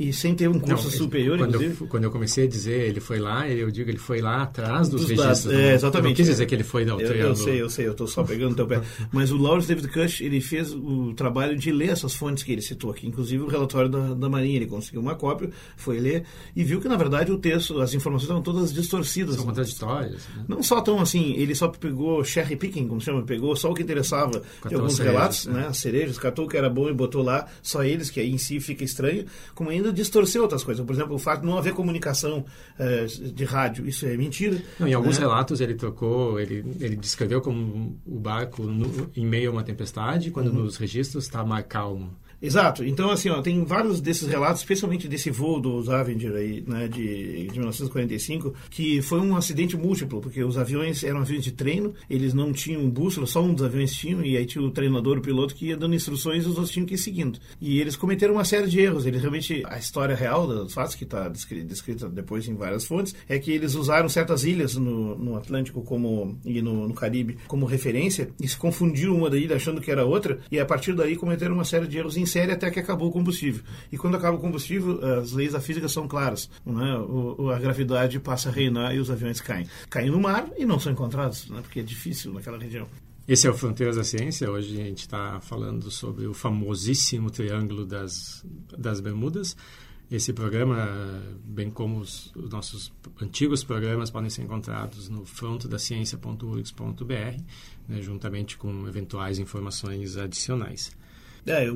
e 0.00 0.14
sem 0.14 0.34
ter 0.34 0.48
um 0.48 0.58
curso 0.58 0.84
não, 0.84 0.90
superior, 0.90 1.36
quando 1.36 1.50
inclusive? 1.50 1.76
Eu, 1.78 1.86
quando 1.86 2.04
eu 2.04 2.10
comecei 2.10 2.44
a 2.44 2.48
dizer 2.48 2.88
ele 2.88 3.00
foi 3.00 3.18
lá, 3.18 3.46
eu 3.46 3.70
digo 3.70 3.90
ele 3.90 3.98
foi 3.98 4.22
lá 4.22 4.44
atrás 4.44 4.88
dos, 4.88 5.02
dos 5.02 5.10
registros. 5.10 5.52
É, 5.52 5.74
exatamente. 5.74 6.08
Não 6.08 6.14
quis 6.14 6.26
dizer 6.26 6.46
que 6.46 6.54
ele 6.54 6.64
foi 6.64 6.86
da 6.86 6.92
eu, 6.92 7.00
eu 7.00 7.36
sei, 7.36 7.60
eu 7.60 7.68
sei, 7.68 7.86
eu 7.86 7.92
estou 7.92 8.06
só 8.06 8.24
pegando 8.24 8.52
o 8.52 8.54
teu 8.54 8.66
pé. 8.66 8.80
Mas 9.12 9.30
o 9.30 9.36
Lawrence 9.36 9.68
David 9.68 9.88
Cush, 9.88 10.22
ele 10.22 10.40
fez 10.40 10.72
o 10.72 11.12
trabalho 11.12 11.54
de 11.54 11.70
ler 11.70 11.90
essas 11.90 12.14
fontes 12.14 12.42
que 12.42 12.50
ele 12.50 12.62
citou 12.62 12.90
aqui, 12.90 13.06
inclusive 13.06 13.42
o 13.42 13.46
relatório 13.46 13.90
da, 13.90 14.14
da 14.14 14.26
Marinha. 14.26 14.56
Ele 14.56 14.66
conseguiu 14.66 15.02
uma 15.02 15.14
cópia, 15.14 15.50
foi 15.76 16.00
ler 16.00 16.24
e 16.56 16.64
viu 16.64 16.80
que, 16.80 16.88
na 16.88 16.96
verdade, 16.96 17.30
o 17.30 17.36
texto, 17.36 17.78
as 17.78 17.92
informações 17.92 18.22
estavam 18.22 18.42
todas 18.42 18.72
distorcidas. 18.72 19.34
São 19.34 19.44
contraditórias. 19.44 20.26
Né? 20.34 20.44
Não 20.48 20.62
só 20.62 20.80
tão 20.80 20.98
assim, 20.98 21.34
ele 21.34 21.54
só 21.54 21.68
pegou 21.68 22.24
cherry 22.24 22.56
picking, 22.56 22.88
como 22.88 23.02
se 23.02 23.04
chama, 23.04 23.20
pegou 23.20 23.54
só 23.54 23.70
o 23.70 23.74
que 23.74 23.82
interessava 23.82 24.42
de 24.66 24.74
alguns 24.74 24.96
cerejas, 24.96 25.14
relatos, 25.14 25.46
né? 25.46 25.66
as 25.66 25.76
cerejas, 25.76 26.18
catou 26.18 26.46
o 26.46 26.48
que 26.48 26.56
era 26.56 26.70
bom 26.70 26.88
e 26.88 26.94
botou 26.94 27.22
lá, 27.22 27.46
só 27.62 27.84
eles, 27.84 28.08
que 28.08 28.18
aí 28.18 28.30
em 28.30 28.38
si 28.38 28.60
fica 28.60 28.82
estranho, 28.82 29.26
como 29.54 29.68
ainda 29.68 29.89
distorceu 29.92 30.42
outras 30.42 30.64
coisas 30.64 30.70
coisa. 30.70 30.84
Por 30.84 30.92
exemplo, 30.92 31.14
o 31.14 31.18
fato 31.18 31.40
de 31.40 31.46
não 31.46 31.58
haver 31.58 31.74
comunicação 31.74 32.44
eh, 32.78 33.06
de 33.06 33.44
rádio, 33.44 33.86
isso 33.88 34.06
é 34.06 34.16
mentira. 34.16 34.60
Não, 34.78 34.86
em 34.86 34.94
alguns 34.94 35.18
né? 35.18 35.26
relatos 35.26 35.60
ele 35.60 35.74
trocou, 35.74 36.38
ele, 36.38 36.64
ele 36.80 36.96
descreveu 36.96 37.40
como 37.40 37.98
o 38.06 38.18
barco 38.18 38.62
no, 38.62 39.10
em 39.16 39.26
meio 39.26 39.50
a 39.50 39.52
uma 39.52 39.62
tempestade, 39.62 40.30
quando 40.30 40.48
uhum. 40.48 40.64
nos 40.64 40.76
registros 40.76 41.24
está 41.24 41.44
mais 41.44 41.66
calmo. 41.68 42.10
Exato. 42.42 42.84
Então, 42.84 43.10
assim, 43.10 43.28
ó, 43.28 43.42
tem 43.42 43.62
vários 43.64 44.00
desses 44.00 44.26
relatos, 44.26 44.62
especialmente 44.62 45.06
desse 45.06 45.30
voo 45.30 45.60
dos 45.60 45.90
Avenger 45.90 46.34
aí, 46.34 46.64
né, 46.66 46.88
de, 46.88 47.46
de 47.48 47.58
1945, 47.58 48.54
que 48.70 49.02
foi 49.02 49.20
um 49.20 49.36
acidente 49.36 49.76
múltiplo, 49.76 50.20
porque 50.20 50.42
os 50.42 50.56
aviões 50.56 51.04
eram 51.04 51.20
aviões 51.20 51.44
de 51.44 51.52
treino, 51.52 51.94
eles 52.08 52.32
não 52.32 52.52
tinham 52.52 52.88
bússola, 52.88 53.26
só 53.26 53.42
um 53.42 53.52
dos 53.52 53.64
aviões 53.64 53.92
tinham, 53.92 54.24
e 54.24 54.36
aí 54.36 54.46
tinha 54.46 54.64
o 54.64 54.70
treinador, 54.70 55.18
o 55.18 55.20
piloto, 55.20 55.54
que 55.54 55.66
ia 55.66 55.76
dando 55.76 55.94
instruções 55.94 56.44
e 56.44 56.48
os 56.48 56.56
outros 56.56 56.70
tinham 56.70 56.86
que 56.86 56.94
ir 56.94 56.98
seguindo. 56.98 57.38
E 57.60 57.78
eles 57.78 57.94
cometeram 57.94 58.34
uma 58.34 58.44
série 58.44 58.68
de 58.68 58.80
erros. 58.80 59.04
Eles 59.04 59.20
realmente, 59.20 59.62
a 59.66 59.78
história 59.78 60.14
real 60.14 60.46
dos 60.46 60.72
fatos, 60.72 60.94
que 60.94 61.04
está 61.04 61.28
descrita 61.28 62.08
depois 62.08 62.48
em 62.48 62.54
várias 62.54 62.86
fontes, 62.86 63.14
é 63.28 63.38
que 63.38 63.50
eles 63.52 63.74
usaram 63.74 64.08
certas 64.08 64.44
ilhas 64.44 64.76
no, 64.76 65.16
no 65.18 65.36
Atlântico 65.36 65.82
como, 65.82 66.38
e 66.44 66.62
no, 66.62 66.88
no 66.88 66.94
Caribe 66.94 67.36
como 67.46 67.66
referência, 67.66 68.30
e 68.40 68.48
se 68.48 68.56
confundiram 68.56 69.14
uma 69.14 69.28
da 69.28 69.36
ilha 69.36 69.56
achando 69.56 69.80
que 69.80 69.90
era 69.90 70.04
outra, 70.04 70.38
e 70.50 70.58
a 70.58 70.64
partir 70.64 70.94
daí 70.94 71.16
cometeram 71.16 71.54
uma 71.54 71.64
série 71.64 71.86
de 71.86 71.98
erros 71.98 72.16
em 72.16 72.29
série 72.30 72.52
até 72.52 72.70
que 72.70 72.78
acabou 72.78 73.08
o 73.08 73.12
combustível. 73.12 73.62
E 73.90 73.98
quando 73.98 74.16
acaba 74.16 74.36
o 74.36 74.40
combustível, 74.40 75.00
as 75.20 75.32
leis 75.32 75.52
da 75.52 75.60
física 75.60 75.88
são 75.88 76.06
claras. 76.06 76.50
Né? 76.64 76.96
O, 76.98 77.50
a 77.50 77.58
gravidade 77.58 78.20
passa 78.20 78.48
a 78.48 78.52
reinar 78.52 78.94
e 78.94 78.98
os 78.98 79.10
aviões 79.10 79.40
caem. 79.40 79.66
Caem 79.88 80.10
no 80.10 80.20
mar 80.20 80.48
e 80.56 80.64
não 80.64 80.78
são 80.78 80.92
encontrados, 80.92 81.48
né? 81.48 81.60
porque 81.62 81.80
é 81.80 81.82
difícil 81.82 82.32
naquela 82.32 82.58
região. 82.58 82.86
Esse 83.26 83.46
é 83.46 83.50
o 83.50 83.54
Fronteiras 83.54 83.96
da 83.96 84.04
Ciência. 84.04 84.50
Hoje 84.50 84.80
a 84.80 84.84
gente 84.84 85.00
está 85.00 85.40
falando 85.40 85.90
sobre 85.90 86.26
o 86.26 86.34
famosíssimo 86.34 87.30
Triângulo 87.30 87.86
das, 87.86 88.44
das 88.76 89.00
Bermudas. 89.00 89.56
Esse 90.10 90.32
programa, 90.32 91.22
bem 91.44 91.70
como 91.70 92.00
os, 92.00 92.34
os, 92.34 92.50
nossos 92.50 92.92
antigos 93.22 93.62
programas, 93.62 94.10
podem 94.10 94.28
ser 94.28 94.42
encontrados 94.42 95.08
no 95.08 95.24
frontodaciencia.urgs.br, 95.24 97.42
né, 97.88 98.02
juntamente 98.02 98.56
com 98.56 98.88
eventuais 98.88 99.38
informações 99.38 100.16
adicionais. 100.16 100.90
É, 101.46 101.66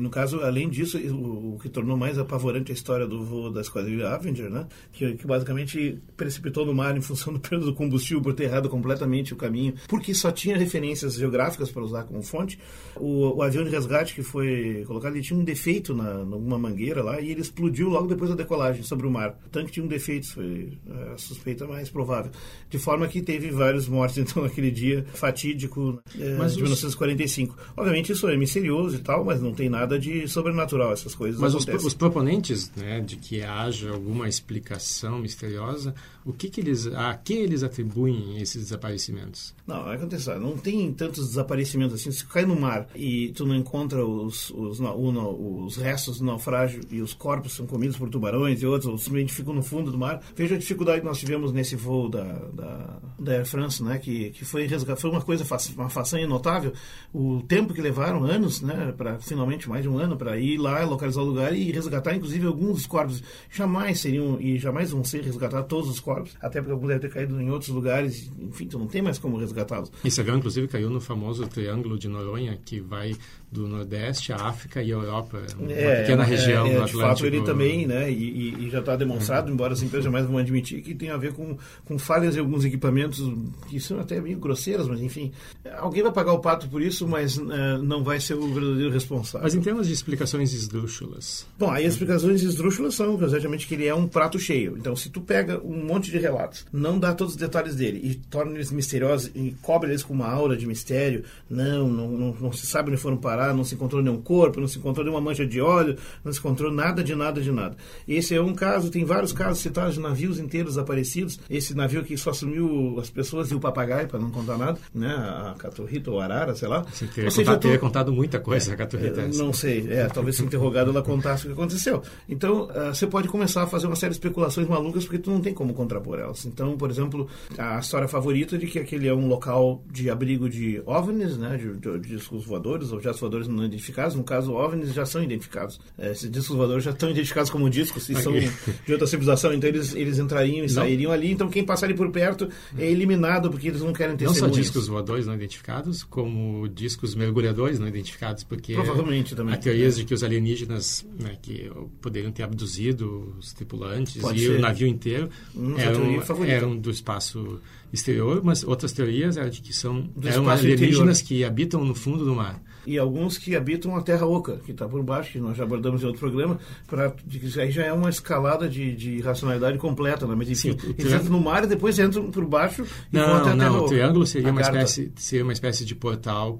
no 0.00 0.10
caso, 0.10 0.40
além 0.40 0.68
disso, 0.68 0.98
o, 0.98 1.54
o, 1.54 1.58
que 1.58 1.68
tornou 1.68 1.96
mais 1.96 2.18
apavorante 2.18 2.72
a 2.72 2.74
história 2.74 3.06
do 3.06 3.22
voo 3.22 3.50
da 3.50 3.60
esquadrilha 3.60 4.08
Avenger, 4.08 4.50
né? 4.50 4.66
Que, 4.92 5.14
que, 5.14 5.26
basicamente 5.26 5.98
precipitou 6.16 6.64
no 6.64 6.74
mar 6.74 6.96
em 6.96 7.00
função 7.00 7.32
do 7.32 7.40
preço 7.40 7.64
do 7.64 7.74
combustível 7.74 8.22
por 8.22 8.34
ter 8.34 8.44
errado 8.44 8.68
completamente 8.68 9.32
o 9.32 9.36
caminho, 9.36 9.74
porque 9.88 10.14
só 10.14 10.30
tinha 10.30 10.56
referências 10.56 11.14
geográficas 11.14 11.70
para 11.70 11.82
usar 11.82 12.04
como 12.04 12.22
fonte. 12.22 12.58
O, 12.96 13.36
o, 13.36 13.42
avião 13.42 13.64
de 13.64 13.70
resgate 13.70 14.14
que 14.14 14.22
foi 14.22 14.84
colocado, 14.86 15.14
ele 15.14 15.22
tinha 15.22 15.38
um 15.38 15.44
defeito 15.44 15.94
na 15.94 16.24
numa 16.24 16.58
mangueira 16.58 17.02
lá 17.02 17.20
e 17.20 17.30
ele 17.30 17.40
explodiu 17.40 17.88
logo 17.88 18.06
depois 18.06 18.30
da 18.30 18.36
decolagem 18.36 18.82
sobre 18.82 19.06
o 19.06 19.10
mar. 19.10 19.38
O 19.46 19.48
tanque 19.48 19.72
tinha 19.72 19.84
um 19.84 19.88
defeito, 19.88 20.26
foi 20.32 20.78
a 21.12 21.18
suspeita 21.18 21.66
mais 21.66 21.90
provável. 21.90 22.30
De 22.68 22.78
forma 22.78 23.06
que 23.08 23.20
teve 23.20 23.50
vários 23.50 23.88
mortos, 23.88 24.18
então, 24.18 24.42
naquele 24.42 24.70
dia 24.70 25.04
fatídico 25.14 26.02
é, 26.18 26.34
de 26.34 26.42
os... 26.42 26.56
1945. 26.56 27.56
Obviamente, 27.76 28.12
isso 28.12 28.28
é 28.28 28.36
misterioso 28.36 29.01
tal, 29.02 29.24
mas 29.24 29.40
não 29.40 29.52
tem 29.52 29.68
nada 29.68 29.98
de 29.98 30.26
sobrenatural, 30.28 30.92
essas 30.92 31.14
coisas 31.14 31.40
Mas 31.40 31.54
os, 31.54 31.66
os, 31.66 31.94
proponentes 31.94 32.70
né, 32.76 33.00
de 33.00 33.16
que 33.16 33.42
haja 33.42 33.90
alguma 33.90 34.28
explicação 34.28 35.18
misteriosa, 35.18 35.94
o 36.24 36.32
que, 36.32 36.48
que 36.48 36.60
eles, 36.60 36.86
a 36.86 37.14
que 37.14 37.34
eles 37.34 37.62
atribuem 37.62 38.40
esses 38.40 38.64
desaparecimentos? 38.64 39.54
Não, 39.66 39.84
vai 39.84 39.96
acontecer. 39.96 40.38
Não 40.38 40.56
tem 40.56 40.92
tantos 40.92 41.28
desaparecimentos 41.28 41.94
assim. 41.94 42.12
Se 42.12 42.24
cai 42.24 42.44
no 42.44 42.58
mar 42.58 42.86
e 42.94 43.32
tu 43.32 43.44
não 43.44 43.54
encontra 43.54 44.04
os, 44.04 44.50
os, 44.50 44.78
os 44.80 45.76
restos 45.76 46.18
do 46.18 46.24
naufrágio 46.24 46.80
e 46.90 47.00
os 47.00 47.12
corpos 47.14 47.54
são 47.54 47.66
comidos 47.66 47.96
por 47.96 48.08
tubarões 48.08 48.62
e 48.62 48.66
outros, 48.66 48.90
ou 48.90 48.98
simplesmente 48.98 49.32
ficam 49.32 49.52
no 49.52 49.62
fundo 49.62 49.90
do 49.90 49.98
mar, 49.98 50.20
veja 50.36 50.54
a 50.54 50.58
dificuldade 50.58 51.00
que 51.00 51.06
nós 51.06 51.18
tivemos 51.18 51.52
nesse 51.52 51.74
voo 51.74 52.08
da, 52.08 52.22
da, 52.22 52.98
da 53.18 53.32
Air 53.32 53.46
France, 53.46 53.82
né, 53.82 53.98
que, 53.98 54.30
que 54.30 54.44
foi, 54.44 54.68
foi 54.68 55.10
uma 55.10 55.20
coisa, 55.20 55.44
uma 55.76 55.88
façanha 55.88 56.26
notável. 56.26 56.72
O 57.12 57.42
tempo 57.42 57.74
que 57.74 57.80
levaram, 57.80 58.24
anos, 58.24 58.60
né, 58.60 58.91
para 58.92 59.18
finalmente 59.18 59.68
mais 59.68 59.82
de 59.82 59.88
um 59.88 59.98
ano 59.98 60.16
para 60.16 60.38
ir 60.38 60.58
lá, 60.58 60.84
localizar 60.84 61.22
o 61.22 61.24
lugar 61.24 61.54
e 61.54 61.70
resgatar, 61.72 62.14
inclusive, 62.14 62.46
alguns 62.46 62.74
dos 62.74 62.86
corpos. 62.86 63.22
Jamais 63.50 64.00
seriam 64.00 64.40
e 64.40 64.58
jamais 64.58 64.90
vão 64.90 65.04
ser 65.04 65.22
resgatados 65.22 65.68
todos 65.68 65.88
os 65.90 66.00
corpos, 66.00 66.36
até 66.40 66.60
porque 66.60 66.72
alguns 66.72 66.88
devem 66.88 67.02
ter 67.02 67.10
caído 67.10 67.40
em 67.40 67.50
outros 67.50 67.70
lugares, 67.70 68.30
enfim, 68.38 68.66
tu 68.66 68.78
não 68.78 68.86
tem 68.86 69.02
mais 69.02 69.18
como 69.18 69.36
resgatá-los. 69.36 69.90
Esse 70.04 70.20
avião, 70.20 70.36
inclusive, 70.36 70.68
caiu 70.68 70.90
no 70.90 71.00
famoso 71.00 71.46
Triângulo 71.46 71.98
de 71.98 72.08
Noronha, 72.08 72.58
que 72.64 72.80
vai 72.80 73.14
do 73.52 73.68
Nordeste, 73.68 74.32
a 74.32 74.36
África 74.36 74.82
e 74.82 74.90
a 74.90 74.94
Europa, 74.94 75.42
uma 75.58 75.70
é, 75.70 76.00
pequena 76.00 76.24
região 76.24 76.66
é, 76.66 76.70
é, 76.70 76.72
do 76.72 76.82
Atlântico. 76.84 76.98
De 76.98 77.04
fato, 77.04 77.26
ele 77.26 77.42
também, 77.42 77.86
né, 77.86 78.10
e, 78.10 78.66
e 78.66 78.70
já 78.70 78.80
está 78.80 78.96
demonstrado, 78.96 79.52
embora 79.52 79.74
as 79.74 79.82
empresas 79.82 80.06
jamais 80.06 80.24
vão 80.24 80.38
admitir, 80.38 80.80
que 80.80 80.94
tem 80.94 81.10
a 81.10 81.18
ver 81.18 81.34
com, 81.34 81.58
com 81.84 81.98
falhas 81.98 82.34
em 82.34 82.40
alguns 82.40 82.64
equipamentos 82.64 83.22
que 83.68 83.78
são 83.78 84.00
até 84.00 84.20
meio 84.20 84.38
grosseiras, 84.38 84.88
mas 84.88 85.02
enfim, 85.02 85.32
alguém 85.76 86.02
vai 86.02 86.12
pagar 86.12 86.32
o 86.32 86.38
pato 86.38 86.66
por 86.68 86.80
isso, 86.80 87.06
mas 87.06 87.36
uh, 87.36 87.82
não 87.82 88.02
vai 88.02 88.18
ser 88.18 88.34
o 88.34 88.52
verdadeiro 88.52 88.90
responsável. 88.90 89.44
Mas 89.44 89.54
em 89.54 89.60
termos 89.60 89.86
de 89.86 89.92
explicações 89.92 90.54
esdrúxulas? 90.54 91.46
Bom, 91.58 91.70
aí 91.70 91.84
as 91.84 91.92
explicações 91.92 92.42
esdrúxulas 92.42 92.94
são 92.94 93.22
exatamente 93.22 93.66
que 93.66 93.74
ele 93.74 93.86
é 93.86 93.94
um 93.94 94.08
prato 94.08 94.38
cheio. 94.38 94.76
Então, 94.78 94.96
se 94.96 95.10
tu 95.10 95.20
pega 95.20 95.60
um 95.62 95.84
monte 95.84 96.10
de 96.10 96.18
relatos, 96.18 96.64
não 96.72 96.98
dá 96.98 97.12
todos 97.12 97.34
os 97.34 97.38
detalhes 97.38 97.76
dele 97.76 98.00
e 98.02 98.14
torna 98.14 98.54
eles 98.54 98.70
misteriosos 98.70 99.30
e 99.34 99.54
cobre 99.60 99.90
eles 99.90 100.02
com 100.02 100.14
uma 100.14 100.28
aura 100.28 100.56
de 100.56 100.66
mistério, 100.66 101.24
não, 101.50 101.88
não, 101.88 102.08
não, 102.10 102.36
não 102.40 102.52
se 102.52 102.66
sabe 102.66 102.90
onde 102.90 103.00
foram 103.00 103.16
parar, 103.16 103.41
não 103.50 103.64
se 103.64 103.74
encontrou 103.74 104.02
nenhum 104.02 104.20
corpo, 104.20 104.60
não 104.60 104.68
se 104.68 104.78
encontrou 104.78 105.04
nenhuma 105.04 105.20
mancha 105.20 105.46
de 105.46 105.60
óleo, 105.60 105.96
não 106.22 106.32
se 106.32 106.38
encontrou 106.38 106.70
nada 106.70 107.02
de 107.02 107.14
nada 107.14 107.40
de 107.40 107.50
nada. 107.50 107.76
Esse 108.06 108.34
é 108.34 108.42
um 108.42 108.54
caso, 108.54 108.90
tem 108.90 109.04
vários 109.04 109.32
casos 109.32 109.60
citados 109.60 109.94
de 109.94 110.00
navios 110.00 110.38
inteiros 110.38 110.74
desaparecidos. 110.74 111.40
Esse 111.48 111.74
navio 111.74 112.04
que 112.04 112.16
só 112.16 112.32
sumiu 112.32 112.98
as 113.00 113.08
pessoas 113.08 113.50
e 113.50 113.54
o 113.54 113.60
papagaio, 113.60 114.08
para 114.08 114.18
não 114.18 114.30
contar 114.30 114.58
nada, 114.58 114.78
né? 114.94 115.08
A 115.08 115.54
Caturrita 115.58 116.10
ou 116.10 116.20
Arara, 116.20 116.54
sei 116.54 116.68
lá. 116.68 116.84
Sim, 116.92 117.06
teria, 117.06 117.30
seja, 117.30 117.54
contado, 117.54 117.72
tô... 117.72 117.78
contado 117.78 118.12
muita 118.12 118.40
coisa 118.40 118.74
a 118.74 118.76
Caturrita. 118.76 119.22
É, 119.22 119.28
não 119.28 119.52
sei, 119.52 119.86
é, 119.90 120.06
talvez 120.06 120.36
se 120.36 120.42
interrogado 120.42 120.90
ela 120.90 121.02
contasse 121.02 121.44
o 121.44 121.46
que 121.48 121.52
aconteceu. 121.52 122.02
Então, 122.28 122.64
uh, 122.64 122.94
você 122.94 123.06
pode 123.06 123.28
começar 123.28 123.62
a 123.62 123.66
fazer 123.66 123.86
uma 123.86 123.96
série 123.96 124.10
de 124.10 124.16
especulações 124.16 124.68
malucas 124.68 125.04
porque 125.04 125.18
tu 125.18 125.30
não 125.30 125.40
tem 125.40 125.54
como 125.54 125.74
contrapor 125.74 126.18
elas. 126.18 126.44
Então, 126.44 126.76
por 126.76 126.90
exemplo, 126.90 127.28
a 127.56 127.78
história 127.78 128.08
favorita 128.08 128.58
de 128.58 128.66
que 128.66 128.78
aquele 128.78 129.08
é 129.08 129.14
um 129.14 129.28
local 129.28 129.82
de 129.90 130.10
abrigo 130.10 130.48
de 130.48 130.82
OVNIs, 130.84 131.36
né? 131.36 131.56
De, 131.56 131.74
de, 131.74 131.98
de 131.98 132.08
discos 132.16 132.44
voadores, 132.44 132.92
objetos 132.92 133.20
voadores 133.20 133.31
voadores 133.32 133.48
não 133.48 133.64
identificados, 133.64 134.14
no 134.14 134.22
caso 134.22 134.52
OVNIs 134.52 134.92
já 134.92 135.06
são 135.06 135.22
identificados. 135.22 135.80
É, 135.98 136.12
esses 136.12 136.30
discos 136.30 136.54
voadores 136.56 136.84
já 136.84 136.90
estão 136.90 137.10
identificados 137.10 137.50
como 137.50 137.68
discos 137.70 138.08
e 138.10 138.14
são 138.14 138.32
de 138.32 138.92
outra 138.92 139.06
civilização, 139.06 139.52
então 139.52 139.68
eles, 139.68 139.94
eles 139.94 140.18
entrariam 140.18 140.58
e 140.58 140.62
não. 140.62 140.68
sairiam 140.68 141.10
ali, 141.12 141.32
então 141.32 141.48
quem 141.48 141.64
passar 141.64 141.86
ali 141.86 141.94
por 141.94 142.10
perto 142.10 142.48
é 142.76 142.90
eliminado 142.90 143.50
porque 143.50 143.68
eles 143.68 143.80
não 143.80 143.92
querem 143.92 144.16
ter 144.16 144.26
Não 144.26 144.34
só 144.34 144.46
discos 144.48 144.86
voadores 144.88 145.26
não 145.26 145.34
identificados, 145.34 146.02
como 146.04 146.68
discos 146.68 147.14
mergulhadores 147.14 147.78
não 147.78 147.88
identificados, 147.88 148.44
porque 148.44 148.74
Provavelmente 148.74 149.34
também. 149.34 149.54
há 149.54 149.56
teorias 149.56 149.96
de 149.96 150.04
que 150.04 150.12
os 150.14 150.22
alienígenas 150.22 151.06
né, 151.18 151.36
que 151.40 151.70
poderiam 152.00 152.30
ter 152.30 152.42
abduzido 152.42 153.34
os 153.38 153.52
tripulantes 153.52 154.20
Pode 154.20 154.42
e 154.42 154.46
ser. 154.46 154.58
o 154.58 154.60
navio 154.60 154.86
inteiro 154.86 155.28
hum, 155.54 155.74
eram, 155.78 156.44
eram 156.44 156.76
do 156.76 156.90
espaço 156.90 157.60
exterior, 157.92 158.40
mas 158.42 158.64
outras 158.64 158.92
teorias 158.92 159.36
eram 159.36 159.50
de 159.50 159.60
que 159.60 159.72
são 159.72 160.08
eram 160.22 160.48
alienígenas 160.48 161.20
interior. 161.20 161.40
que 161.40 161.44
habitam 161.44 161.84
no 161.84 161.94
fundo 161.94 162.24
do 162.24 162.34
mar. 162.34 162.60
e 162.86 162.98
alguns 162.98 163.21
que 163.28 163.56
habitam 163.56 163.96
a 163.96 164.02
Terra 164.02 164.26
Oca, 164.26 164.58
que 164.64 164.72
está 164.72 164.88
por 164.88 165.02
baixo, 165.02 165.32
que 165.32 165.38
nós 165.38 165.56
já 165.56 165.64
abordamos 165.64 166.02
em 166.02 166.06
outro 166.06 166.20
programa, 166.20 166.58
pra, 166.86 167.12
aí 167.60 167.70
já 167.70 167.84
é 167.84 167.92
uma 167.92 168.10
escalada 168.10 168.68
de, 168.68 168.94
de 168.94 169.20
racionalidade 169.20 169.78
completa, 169.78 170.26
né? 170.26 170.34
mas 170.36 170.50
enfim, 170.50 170.76
Sim, 170.78 170.94
eles 170.98 171.12
entram 171.12 171.30
no 171.30 171.40
mar 171.40 171.64
e 171.64 171.66
depois 171.66 171.98
entram 171.98 172.30
por 172.30 172.44
baixo 172.44 172.84
e 173.12 173.16
não, 173.16 173.26
vão 173.26 173.36
até 173.36 173.50
a 173.50 173.56
Terra 173.56 173.70
não, 173.70 173.76
Oca. 173.76 173.84
o 173.84 173.88
triângulo 173.88 174.26
seria 174.26 174.50
uma, 174.50 174.60
espécie, 174.60 175.12
seria 175.16 175.44
uma 175.44 175.52
espécie 175.52 175.84
de 175.84 175.94
portal 175.94 176.58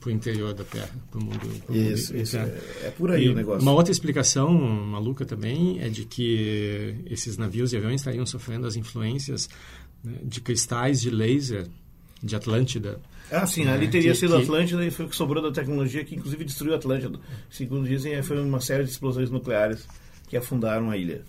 para 0.00 0.08
o 0.08 0.10
interior 0.10 0.52
da 0.54 0.64
Terra, 0.64 0.90
para 1.10 1.20
o 1.20 1.24
mundo. 1.24 1.38
Pro 1.66 1.74
isso, 1.74 2.12
mundo, 2.12 2.22
isso 2.22 2.36
é, 2.36 2.60
é, 2.84 2.90
por 2.90 3.10
aí 3.10 3.24
e 3.24 3.28
o 3.28 3.34
negócio. 3.34 3.62
Uma 3.62 3.72
outra 3.72 3.92
explicação 3.92 4.52
maluca 4.52 5.24
também 5.24 5.80
é 5.80 5.88
de 5.88 6.04
que 6.04 6.94
esses 7.06 7.36
navios 7.36 7.72
e 7.72 7.76
aviões 7.76 8.00
estariam 8.00 8.26
sofrendo 8.26 8.66
as 8.66 8.76
influências 8.76 9.48
né, 10.02 10.14
de 10.22 10.40
cristais 10.40 11.00
de 11.00 11.10
laser 11.10 11.66
de 12.22 12.34
Atlântida. 12.34 13.00
Ah, 13.30 13.46
sim, 13.46 13.66
ali 13.68 13.88
teria 13.88 14.12
que, 14.12 14.18
sido 14.18 14.36
que... 14.36 14.42
Atlântida 14.42 14.84
e 14.84 14.90
foi 14.90 15.06
o 15.06 15.08
que 15.08 15.16
sobrou 15.16 15.42
da 15.42 15.50
tecnologia 15.50 16.04
que 16.04 16.14
inclusive 16.14 16.44
destruiu 16.44 16.74
Atlântida. 16.74 17.18
Segundo 17.50 17.88
dizem, 17.88 18.22
foi 18.22 18.40
uma 18.40 18.60
série 18.60 18.84
de 18.84 18.90
explosões 18.90 19.30
nucleares 19.30 19.86
que 20.28 20.36
afundaram 20.36 20.90
a 20.90 20.96
ilha 20.96 21.22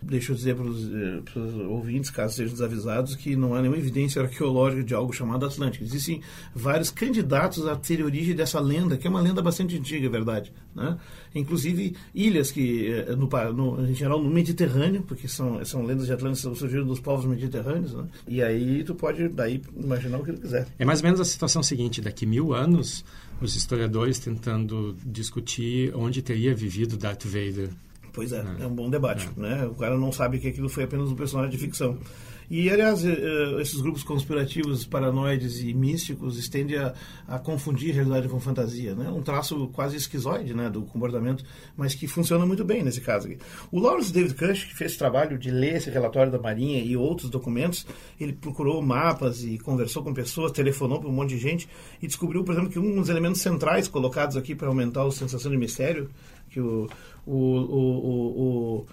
deixa 0.00 0.32
eu 0.32 0.36
dizer 0.36 0.54
para 0.54 0.64
os, 0.64 0.88
eh, 0.92 1.66
ouvintes, 1.68 2.10
caso 2.10 2.34
sejam 2.34 2.52
desavisados, 2.52 3.16
que 3.16 3.34
não 3.34 3.54
há 3.54 3.60
nenhuma 3.60 3.78
evidência 3.78 4.22
arqueológica 4.22 4.84
de 4.84 4.94
algo 4.94 5.12
chamado 5.12 5.46
Atlântico. 5.46 5.84
Existem 5.84 6.20
vários 6.54 6.90
candidatos 6.90 7.66
a 7.66 7.74
ter 7.74 8.02
origem 8.02 8.34
dessa 8.34 8.60
lenda, 8.60 8.96
que 8.96 9.06
é 9.06 9.10
uma 9.10 9.20
lenda 9.20 9.42
bastante 9.42 9.76
antiga, 9.76 10.06
é 10.06 10.10
verdade. 10.10 10.52
Né? 10.74 10.96
Inclusive 11.34 11.96
ilhas 12.14 12.50
que, 12.50 12.88
eh, 12.88 13.16
no, 13.16 13.28
no, 13.52 13.88
em 13.88 13.94
geral, 13.94 14.22
no 14.22 14.30
Mediterrâneo, 14.30 15.02
porque 15.02 15.26
são, 15.26 15.64
são 15.64 15.84
lendas 15.84 16.06
de 16.06 16.12
Atlântico 16.12 16.52
que 16.52 16.58
surgiram 16.58 16.86
dos 16.86 17.00
povos 17.00 17.24
mediterrâneos, 17.24 17.94
né? 17.94 18.06
e 18.28 18.42
aí 18.42 18.84
tu 18.84 18.94
pode 18.94 19.28
daí 19.28 19.60
imaginar 19.76 20.18
o 20.18 20.24
que 20.24 20.32
tu 20.32 20.40
quiser. 20.40 20.66
É 20.78 20.84
mais 20.84 21.00
ou 21.00 21.04
menos 21.04 21.20
a 21.20 21.24
situação 21.24 21.62
seguinte, 21.62 22.00
daqui 22.00 22.26
mil 22.26 22.54
anos, 22.54 23.04
os 23.40 23.56
historiadores 23.56 24.18
tentando 24.18 24.96
discutir 25.04 25.92
onde 25.94 26.22
teria 26.22 26.54
vivido 26.54 26.96
Darth 26.96 27.24
Vader 27.24 27.70
Pois 28.16 28.32
é, 28.32 28.38
é, 28.38 28.62
é 28.62 28.66
um 28.66 28.74
bom 28.74 28.88
debate. 28.88 29.28
É. 29.36 29.40
Né? 29.40 29.66
O 29.66 29.74
cara 29.74 29.96
não 29.96 30.10
sabe 30.10 30.38
que 30.38 30.48
aquilo 30.48 30.70
foi 30.70 30.84
apenas 30.84 31.10
um 31.10 31.14
personagem 31.14 31.50
de 31.50 31.58
ficção. 31.58 31.98
E, 32.50 32.70
aliás, 32.70 33.04
eh, 33.04 33.10
eh, 33.10 33.60
esses 33.60 33.80
grupos 33.80 34.04
conspirativos, 34.04 34.86
paranoides 34.86 35.60
e 35.60 35.74
místicos 35.74 36.48
tendem 36.48 36.78
a, 36.78 36.94
a, 37.26 37.38
confundir 37.38 37.92
realidade 37.92 38.28
com 38.28 38.38
fantasia. 38.38 38.94
Né? 38.94 39.08
Um 39.10 39.20
traço 39.20 39.68
quase 39.72 39.96
esquizoide 39.96 40.54
né, 40.54 40.70
do 40.70 40.82
comportamento, 40.82 41.44
mas 41.76 41.94
que 41.94 42.06
funciona 42.06 42.46
muito 42.46 42.64
bem 42.64 42.82
nesse 42.82 43.00
caso 43.00 43.26
aqui. 43.26 43.38
O 43.72 43.80
Lawrence 43.80 44.12
David 44.12 44.34
Cush, 44.34 44.64
que 44.64 44.76
fez 44.76 44.96
trabalho 44.96 45.36
de 45.36 45.50
ler 45.50 45.76
esse 45.76 45.90
relatório 45.90 46.30
da 46.30 46.38
Marinha 46.38 46.80
e 46.80 46.96
outros 46.96 47.28
documentos, 47.28 47.84
ele 48.18 48.32
procurou 48.32 48.80
mapas 48.80 49.42
e 49.42 49.58
conversou 49.58 50.04
com 50.04 50.14
pessoas, 50.14 50.52
telefonou 50.52 51.00
para 51.00 51.08
um 51.08 51.12
monte 51.12 51.30
de 51.30 51.38
gente 51.38 51.68
e 52.00 52.06
descobriu, 52.06 52.44
por 52.44 52.52
exemplo, 52.52 52.70
que 52.70 52.78
um 52.78 52.94
dos 52.94 53.08
elementos 53.08 53.40
centrais 53.40 53.88
colocados 53.88 54.36
aqui 54.36 54.54
para 54.54 54.68
aumentar 54.68 55.04
a 55.04 55.10
sensação 55.10 55.50
de 55.50 55.56
mistério, 55.56 56.08
que 56.56 56.60
o, 56.60 56.88
o, 57.26 57.36
o, 57.36 58.86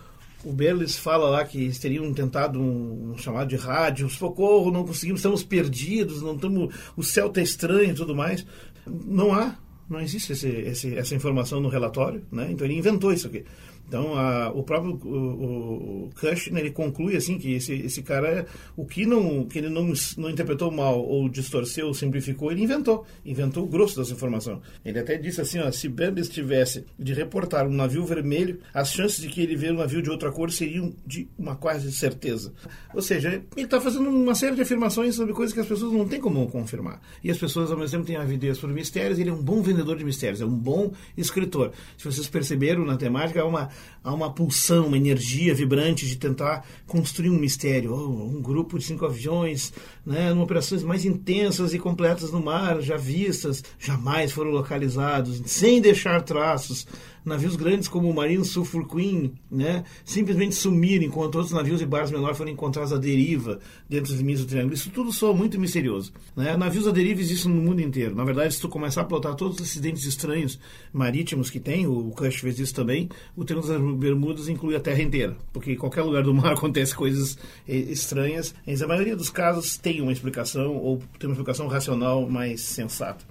o, 0.44 0.50
o 0.50 0.52
Berles 0.52 0.98
fala 0.98 1.30
lá 1.30 1.46
que 1.46 1.64
eles 1.64 1.80
teriam 1.80 2.14
tentado 2.14 2.60
um, 2.60 3.14
um, 3.14 3.18
chamado 3.18 3.48
de 3.48 3.56
rádio, 3.56 4.10
socorro, 4.10 4.70
não 4.70 4.86
conseguimos, 4.86 5.20
estamos 5.20 5.44
perdidos, 5.44 6.22
não 6.22 6.36
estamos, 6.36 6.76
o 6.98 7.02
céu 7.02 7.28
está 7.28 7.42
estranho 7.42 7.92
e 7.92 7.94
tudo 7.94 8.14
mais. 8.14 8.46
Não 8.86 9.34
há, 9.34 9.56
não 9.90 10.02
existe 10.02 10.34
esse, 10.34 10.50
esse, 10.50 10.98
essa 10.98 11.16
informação 11.16 11.62
no 11.62 11.70
relatório, 11.70 12.22
né? 12.30 12.50
então 12.52 12.68
ele 12.68 12.78
inventou 12.78 13.14
isso 13.14 13.28
aqui. 13.28 13.46
Então, 13.88 14.16
a, 14.16 14.52
o 14.52 14.64
próprio 14.64 15.00
o, 15.04 16.06
o 16.06 16.10
Kush, 16.20 16.50
né, 16.52 16.62
ele 16.62 16.72
conclui 16.72 17.16
assim 17.16 17.38
que 17.38 17.54
esse, 17.54 17.74
esse 17.74 18.02
cara, 18.02 18.46
o 18.76 18.86
que 18.86 19.06
não 19.06 19.46
que 19.46 19.60
ele 19.60 19.70
não, 19.70 19.94
não 20.18 20.30
interpretou 20.30 20.72
mal 20.72 21.00
ou 21.00 21.30
distorceu 21.30 21.88
ou 21.88 21.94
simplificou, 21.94 22.52
ele 22.52 22.64
inventou. 22.64 23.06
Inventou 23.26 23.64
o 23.64 23.68
grosso 23.68 24.00
dessa 24.00 24.14
informação. 24.14 24.62
Ele 24.84 25.00
até 25.00 25.18
disse 25.18 25.42
assim, 25.42 25.60
ó, 25.60 25.70
se 25.72 25.88
Bendis 25.88 26.30
tivesse 26.30 26.86
de 26.98 27.14
reportar 27.14 27.68
um 27.68 27.74
navio 27.74 28.06
vermelho, 28.06 28.60
as 28.74 28.92
chances 28.92 29.22
de 29.22 29.28
que 29.28 29.42
ele 29.42 29.56
ver 29.56 29.74
um 29.74 29.78
navio 29.78 30.02
de 30.02 30.10
outra 30.10 30.32
cor 30.32 30.52
seriam 30.52 30.94
de 31.06 31.28
uma 31.38 31.56
quase 31.56 31.92
certeza. 31.92 32.54
Ou 32.94 33.02
seja, 33.02 33.44
ele 33.56 33.66
está 33.66 33.80
fazendo 33.80 34.10
uma 34.10 34.36
série 34.36 34.56
de 34.56 34.62
afirmações 34.62 35.16
sobre 35.16 35.34
coisas 35.34 35.54
que 35.54 35.60
as 35.60 35.68
pessoas 35.68 35.92
não 35.94 36.08
têm 36.08 36.20
como 36.20 36.48
confirmar. 36.48 37.02
E 37.24 37.30
as 37.30 37.38
pessoas, 37.38 37.72
ao 37.72 37.78
mesmo 37.78 37.98
tempo, 37.98 38.08
têm 38.08 38.16
avidez 38.16 38.58
por 38.58 38.70
mistérios, 38.70 39.20
ele 39.20 39.30
é 39.30 39.34
um 39.34 39.42
bom 39.42 39.62
vendedor 39.62 39.98
de 39.98 40.04
mistérios, 40.04 40.42
é 40.42 40.46
um 40.46 40.56
bom 40.56 40.92
escritor. 41.18 41.72
Se 41.98 42.06
vocês 42.06 42.28
perceberam 42.28 42.86
na 42.86 42.98
temática, 42.98 43.40
é 43.40 43.44
uma 43.44 43.70
há 44.04 44.14
uma 44.14 44.32
pulsão, 44.32 44.88
uma 44.88 44.98
energia 44.98 45.54
vibrante 45.54 46.06
de 46.08 46.18
tentar 46.18 46.66
construir 46.86 47.30
um 47.30 47.40
mistério. 47.40 47.94
Oh, 47.94 48.38
um 48.38 48.42
grupo 48.42 48.78
de 48.78 48.86
cinco 48.86 49.06
aviões, 49.06 49.72
né, 50.06 50.32
em 50.32 50.40
operações 50.40 50.84
mais 50.84 51.06
intensas 51.06 51.74
e 51.74 51.80
completas 51.80 52.32
no 52.32 52.44
mar, 52.44 52.82
já 52.82 52.98
vistas, 52.98 53.64
jamais 53.80 54.32
foram 54.32 54.52
localizados, 54.52 55.42
sem 55.46 55.82
deixar 55.82 56.22
traços 56.22 56.86
navios 57.26 57.56
grandes 57.56 57.88
como 57.88 58.10
o 58.10 58.14
Marine 58.14 58.44
Sulphur 58.44 58.88
Queen 58.88 59.34
né, 59.50 59.84
simplesmente 60.04 60.56
sumiram, 60.56 61.06
enquanto 61.06 61.36
outros 61.36 61.54
navios 61.54 61.82
e 61.82 61.86
barcos 61.86 62.12
menores 62.12 62.38
foram 62.38 62.52
encontrados 62.52 62.92
à 62.92 62.98
deriva 62.98 63.60
dentro 63.90 64.12
dos 64.12 64.18
limites 64.18 64.44
do 64.44 64.48
Triângulo. 64.48 64.74
Isso 64.74 64.90
tudo 64.90 65.12
soa 65.12 65.34
muito 65.34 65.60
misterioso. 65.60 66.12
Né? 66.36 66.56
Navios 66.58 66.88
à 66.88 66.92
deriva 66.92 67.22
existem 67.22 67.52
no 67.52 67.62
mundo 67.62 67.82
inteiro. 67.82 68.16
Na 68.16 68.24
verdade, 68.24 68.54
se 68.54 68.62
tu 68.62 68.70
começar 68.70 69.02
a 69.02 69.06
plotar 69.06 69.36
todos 69.36 69.60
os 69.60 69.68
acidentes 69.68 70.06
estranhos 70.06 70.60
marítimos 70.92 71.50
que 71.50 71.60
tem, 71.60 71.88
o 71.88 72.12
Cush 72.12 72.38
fez 72.38 72.60
isso 72.60 72.74
também, 72.74 73.10
o 73.36 73.44
Triângulo 73.44 73.74
das 73.74 74.00
Bermudas 74.00 74.50
inclui 74.50 74.76
a 74.76 74.80
Terra 74.80 75.02
inteira, 75.02 75.36
porque 75.52 75.74
em 75.74 75.78
qualquer 75.78 76.04
lugar 76.04 76.24
do 76.24 76.34
mar 76.34 76.54
acontece 76.54 76.96
coisas 76.96 77.38
eh, 77.68 77.76
estranhas. 77.76 78.54
Mas 78.66 78.82
a 78.82 78.88
maioria 78.88 79.16
dos 79.16 79.30
casos 79.30 79.78
tem 79.78 80.02
uma 80.02 80.12
explicação, 80.12 80.76
ou 80.76 81.02
tem 81.20 81.30
uma 81.30 81.34
explicação 81.34 81.68
racional 81.68 82.30
mais 82.30 82.62
sensata. 82.62 83.24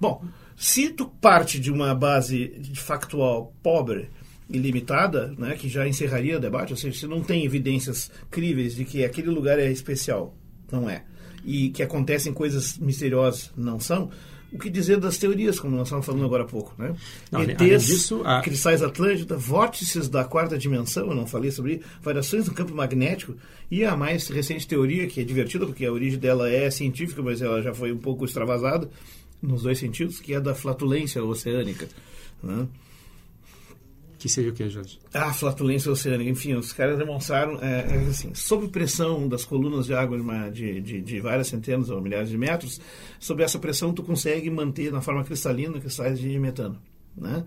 Bom, 0.00 0.22
se 0.56 0.90
tu 0.90 1.06
parte 1.06 1.58
de 1.58 1.70
uma 1.70 1.94
base 1.94 2.60
factual 2.74 3.52
pobre 3.62 4.08
e 4.48 4.58
limitada, 4.58 5.34
né, 5.38 5.56
que 5.56 5.68
já 5.68 5.88
encerraria 5.88 6.36
o 6.36 6.40
debate, 6.40 6.72
ou 6.72 6.76
seja, 6.76 7.00
se 7.00 7.06
não 7.06 7.22
tem 7.22 7.44
evidências 7.44 8.10
críveis 8.30 8.74
de 8.74 8.84
que 8.84 9.04
aquele 9.04 9.30
lugar 9.30 9.58
é 9.58 9.70
especial, 9.70 10.36
não 10.70 10.88
é, 10.88 11.04
e 11.44 11.70
que 11.70 11.82
acontecem 11.82 12.32
coisas 12.32 12.78
misteriosas, 12.78 13.50
não 13.56 13.80
são, 13.80 14.10
o 14.54 14.58
que 14.58 14.70
dizer 14.70 15.00
das 15.00 15.18
teorias, 15.18 15.58
como 15.58 15.76
nós 15.76 15.88
estávamos 15.88 16.06
falando 16.06 16.24
agora 16.24 16.44
há 16.44 16.46
pouco, 16.46 16.72
né? 16.78 16.94
Não, 17.32 17.42
ETs, 17.42 17.86
disso, 17.86 18.22
a... 18.24 18.40
cristais 18.40 18.84
Atlântida, 18.84 19.36
vórtices 19.36 20.08
da 20.08 20.24
quarta 20.24 20.56
dimensão, 20.56 21.08
eu 21.08 21.14
não 21.14 21.26
falei 21.26 21.50
sobre 21.50 21.82
variações 22.00 22.46
no 22.46 22.54
campo 22.54 22.72
magnético, 22.72 23.34
e 23.68 23.84
a 23.84 23.96
mais 23.96 24.28
recente 24.28 24.68
teoria, 24.68 25.08
que 25.08 25.20
é 25.20 25.24
divertida, 25.24 25.66
porque 25.66 25.84
a 25.84 25.92
origem 25.92 26.20
dela 26.20 26.48
é 26.48 26.70
científica, 26.70 27.20
mas 27.20 27.42
ela 27.42 27.60
já 27.62 27.74
foi 27.74 27.92
um 27.92 27.98
pouco 27.98 28.24
extravasada, 28.24 28.88
nos 29.46 29.62
dois 29.62 29.78
sentidos, 29.78 30.20
que 30.20 30.34
é 30.34 30.40
da 30.40 30.54
flatulência 30.54 31.22
oceânica. 31.22 31.88
Né? 32.42 32.66
Que 34.18 34.28
seria 34.28 34.50
o 34.50 34.54
que, 34.54 34.68
Jorge? 34.70 34.98
Ah, 35.12 35.32
flatulência 35.34 35.92
oceânica. 35.92 36.30
Enfim, 36.30 36.54
os 36.54 36.72
caras 36.72 36.96
demonstraram, 36.96 37.58
é, 37.60 37.80
é 37.80 38.08
assim, 38.08 38.34
sob 38.34 38.68
pressão 38.68 39.28
das 39.28 39.44
colunas 39.44 39.84
de 39.84 39.94
água 39.94 40.18
de, 40.50 40.80
de, 40.80 41.02
de, 41.02 41.20
várias 41.20 41.48
centenas 41.48 41.90
ou 41.90 42.00
milhares 42.00 42.30
de 42.30 42.38
metros, 42.38 42.80
sob 43.20 43.42
essa 43.42 43.58
pressão 43.58 43.92
tu 43.92 44.02
consegue 44.02 44.48
manter 44.48 44.90
na 44.90 45.02
forma 45.02 45.22
cristalina 45.24 45.78
cristais 45.78 46.18
de 46.18 46.38
metano. 46.38 46.80
Né? 47.14 47.44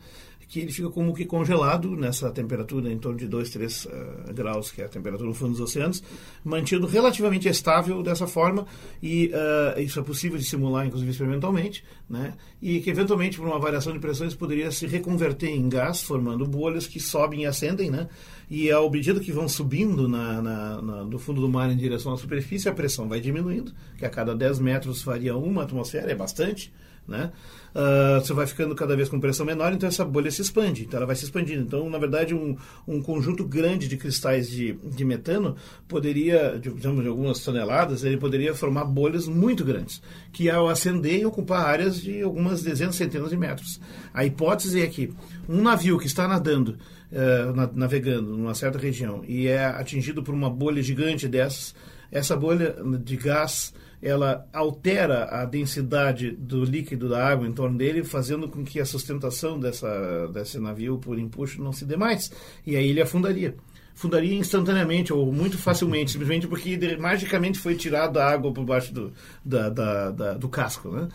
Que 0.47 0.61
ele 0.61 0.71
fica 0.71 0.89
como 0.89 1.13
que 1.13 1.25
congelado 1.25 1.95
nessa 1.95 2.31
temperatura 2.31 2.91
em 2.91 2.97
torno 2.97 3.17
de 3.17 3.27
2, 3.27 3.49
3 3.49 3.85
uh, 3.85 3.89
graus, 4.33 4.71
que 4.71 4.81
é 4.81 4.85
a 4.85 4.89
temperatura 4.89 5.27
no 5.27 5.35
fundo 5.35 5.51
dos 5.51 5.59
oceanos, 5.59 6.01
mantido 6.43 6.87
relativamente 6.87 7.49
estável 7.49 8.01
dessa 8.01 8.25
forma, 8.27 8.65
e 9.03 9.27
uh, 9.27 9.79
isso 9.81 9.99
é 9.99 10.03
possível 10.03 10.37
de 10.37 10.45
simular, 10.45 10.85
inclusive 10.85 11.11
experimentalmente, 11.11 11.83
né? 12.09 12.33
e 12.61 12.79
que 12.79 12.89
eventualmente, 12.89 13.37
por 13.37 13.45
uma 13.45 13.59
variação 13.59 13.91
de 13.91 13.99
pressões, 13.99 14.33
poderia 14.33 14.71
se 14.71 14.87
reconverter 14.87 15.49
em 15.49 15.67
gás, 15.67 16.01
formando 16.01 16.45
bolhas 16.45 16.87
que 16.87 16.99
sobem 16.99 17.41
e 17.41 17.45
ascendem, 17.45 17.91
né? 17.91 18.07
e 18.49 18.71
ao 18.71 18.89
medida 18.89 19.19
que 19.19 19.33
vão 19.33 19.49
subindo 19.49 20.07
na, 20.07 20.41
na, 20.41 20.81
na, 20.81 21.03
do 21.03 21.19
fundo 21.19 21.41
do 21.41 21.49
mar 21.49 21.69
em 21.69 21.75
direção 21.75 22.13
à 22.13 22.17
superfície, 22.17 22.69
a 22.69 22.73
pressão 22.73 23.09
vai 23.09 23.19
diminuindo, 23.19 23.73
que 23.97 24.05
a 24.05 24.09
cada 24.09 24.33
10 24.33 24.59
metros 24.59 25.03
varia 25.03 25.35
uma 25.35 25.63
atmosfera, 25.63 26.09
é 26.09 26.15
bastante, 26.15 26.71
né? 27.07 27.31
Uh, 27.73 28.19
você 28.19 28.33
vai 28.33 28.47
ficando 28.47 28.73
cada 28.73 28.95
vez 28.95 29.07
com 29.07 29.19
pressão 29.19 29.45
menor, 29.45 29.71
então 29.71 29.87
essa 29.87 30.03
bolha 30.03 30.31
se 30.31 30.41
expande, 30.41 30.83
então 30.83 30.97
ela 30.97 31.05
vai 31.05 31.15
se 31.15 31.25
expandindo. 31.25 31.61
Então, 31.61 31.87
na 31.89 31.97
verdade, 31.99 32.33
um, 32.33 32.57
um 32.87 33.01
conjunto 33.01 33.45
grande 33.45 33.87
de 33.87 33.95
cristais 33.95 34.49
de, 34.49 34.73
de 34.73 35.05
metano 35.05 35.55
poderia, 35.87 36.59
digamos, 36.59 37.03
de 37.03 37.07
algumas 37.07 37.39
toneladas, 37.39 38.03
ele 38.03 38.17
poderia 38.17 38.53
formar 38.55 38.85
bolhas 38.85 39.27
muito 39.27 39.63
grandes, 39.63 40.01
que 40.33 40.49
ao 40.49 40.67
acender 40.67 41.21
e 41.21 41.25
ocupar 41.25 41.65
áreas 41.65 42.01
de 42.01 42.21
algumas 42.21 42.63
dezenas, 42.63 42.95
centenas 42.95 43.29
de 43.29 43.37
metros. 43.37 43.79
A 44.13 44.25
hipótese 44.25 44.81
é 44.81 44.87
que 44.87 45.13
um 45.47 45.61
navio 45.61 45.99
que 45.99 46.07
está 46.07 46.27
nadando, 46.27 46.77
uh, 47.11 47.75
navegando 47.75 48.35
numa 48.35 48.55
certa 48.55 48.79
região 48.79 49.23
e 49.27 49.47
é 49.47 49.65
atingido 49.65 50.23
por 50.23 50.33
uma 50.33 50.49
bolha 50.49 50.81
gigante 50.81 51.27
dessas, 51.27 51.75
essa 52.11 52.35
bolha 52.35 52.75
de 53.03 53.17
gás 53.17 53.73
ela 54.01 54.47
altera 54.53 55.25
a 55.25 55.45
densidade 55.45 56.31
do 56.31 56.63
líquido 56.63 57.09
da 57.09 57.25
água 57.27 57.47
em 57.47 57.51
torno 57.51 57.77
dele, 57.77 58.03
fazendo 58.03 58.47
com 58.47 58.63
que 58.63 58.79
a 58.79 58.85
sustentação 58.85 59.59
dessa, 59.59 60.27
desse 60.27 60.59
navio 60.59 60.97
por 60.97 61.17
empuxo 61.17 61.61
não 61.61 61.73
se 61.73 61.85
dê 61.85 61.97
mais. 61.97 62.31
E 62.65 62.75
aí 62.75 62.89
ele 62.89 63.01
afundaria. 63.01 63.55
Fundaria 63.97 64.35
instantaneamente 64.35 65.11
ou 65.11 65.33
muito 65.33 65.57
facilmente, 65.57 66.11
simplesmente 66.11 66.47
porque 66.47 66.77
magicamente 66.97 67.57
foi 67.57 67.75
tirado 67.75 68.17
a 68.19 68.29
água 68.29 68.53
por 68.53 68.63
baixo 68.63 68.93
do, 68.93 69.11
da, 69.43 69.69
da, 69.69 70.11
da, 70.11 70.33
do 70.33 70.47
casco. 70.47 70.89
Né? 70.89 71.09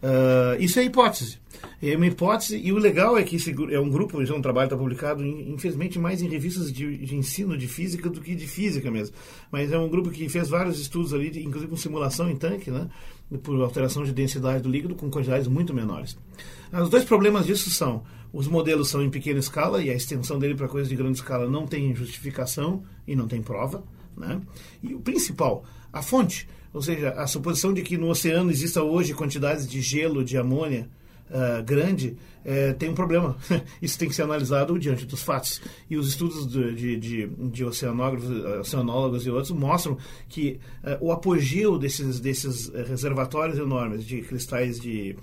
Uh, 0.00 0.62
isso 0.62 0.78
é 0.78 0.84
hipótese. 0.84 1.40
É 1.82 1.96
uma 1.96 2.06
hipótese, 2.06 2.56
e 2.56 2.72
o 2.72 2.78
legal 2.78 3.18
é 3.18 3.24
que 3.24 3.34
esse 3.34 3.50
é 3.72 3.80
um 3.80 3.90
grupo, 3.90 4.22
é 4.22 4.32
um 4.32 4.40
trabalho 4.40 4.66
está 4.66 4.76
publicado, 4.76 5.26
infelizmente, 5.26 5.98
mais 5.98 6.22
em 6.22 6.28
revistas 6.28 6.72
de, 6.72 6.98
de, 6.98 7.16
ensino 7.16 7.58
de 7.58 7.66
física 7.66 8.08
do 8.08 8.20
que 8.20 8.36
de 8.36 8.46
física 8.46 8.88
mesmo. 8.88 9.16
Mas 9.50 9.72
é 9.72 9.78
um 9.78 9.88
grupo 9.88 10.08
que 10.08 10.28
fez 10.28 10.48
vários 10.48 10.78
estudos 10.78 11.12
ali, 11.12 11.26
inclusive 11.42 11.68
com 11.68 11.76
simulação 11.76 12.30
em 12.30 12.36
tanque, 12.36 12.70
né? 12.70 12.88
por 13.42 13.60
alteração 13.60 14.04
de 14.04 14.12
densidade 14.12 14.62
do 14.62 14.70
líquido 14.70 14.94
com 14.94 15.10
quantidades 15.10 15.48
muito 15.48 15.74
menores. 15.74 16.16
Os 16.72 16.88
dois 16.88 17.04
problemas 17.04 17.46
disso 17.46 17.68
são 17.68 18.04
os 18.32 18.46
modelos 18.46 18.88
são 18.88 19.02
em 19.02 19.10
pequena 19.10 19.38
escala 19.38 19.82
e 19.82 19.90
a 19.90 19.94
extensão 19.94 20.38
dele 20.38 20.54
para 20.54 20.68
coisas 20.68 20.88
de 20.88 20.96
grande 20.96 21.18
escala 21.18 21.48
não 21.48 21.66
tem 21.66 21.94
justificação 21.94 22.82
e 23.06 23.16
não 23.16 23.26
tem 23.26 23.42
prova. 23.42 23.82
Né? 24.16 24.40
E 24.82 24.94
o 24.94 25.00
principal, 25.00 25.64
a 25.92 26.02
fonte, 26.02 26.48
ou 26.72 26.82
seja, 26.82 27.10
a 27.10 27.26
suposição 27.26 27.72
de 27.72 27.82
que 27.82 27.96
no 27.96 28.08
oceano 28.08 28.50
exista 28.50 28.82
hoje 28.82 29.14
quantidades 29.14 29.66
de 29.66 29.80
gelo, 29.80 30.24
de 30.24 30.36
amônia, 30.36 30.88
Uh, 31.28 31.62
grande, 31.62 32.16
uh, 32.42 32.74
tem 32.78 32.88
um 32.88 32.94
problema. 32.94 33.36
Isso 33.82 33.98
tem 33.98 34.08
que 34.08 34.14
ser 34.14 34.22
analisado 34.22 34.78
diante 34.78 35.04
dos 35.04 35.22
fatos. 35.22 35.60
E 35.90 35.94
os 35.98 36.08
estudos 36.08 36.50
de, 36.50 36.74
de, 36.74 36.96
de, 36.96 37.26
de 37.26 37.64
oceanógrafos, 37.66 38.30
oceanólogos 38.60 39.26
e 39.26 39.30
outros 39.30 39.50
mostram 39.50 39.98
que 40.26 40.58
uh, 40.82 41.04
o 41.04 41.12
apogeu 41.12 41.78
desses, 41.78 42.18
desses 42.18 42.70
reservatórios 42.70 43.58
enormes 43.58 44.06
de 44.06 44.22
cristais 44.22 44.80
de, 44.80 45.16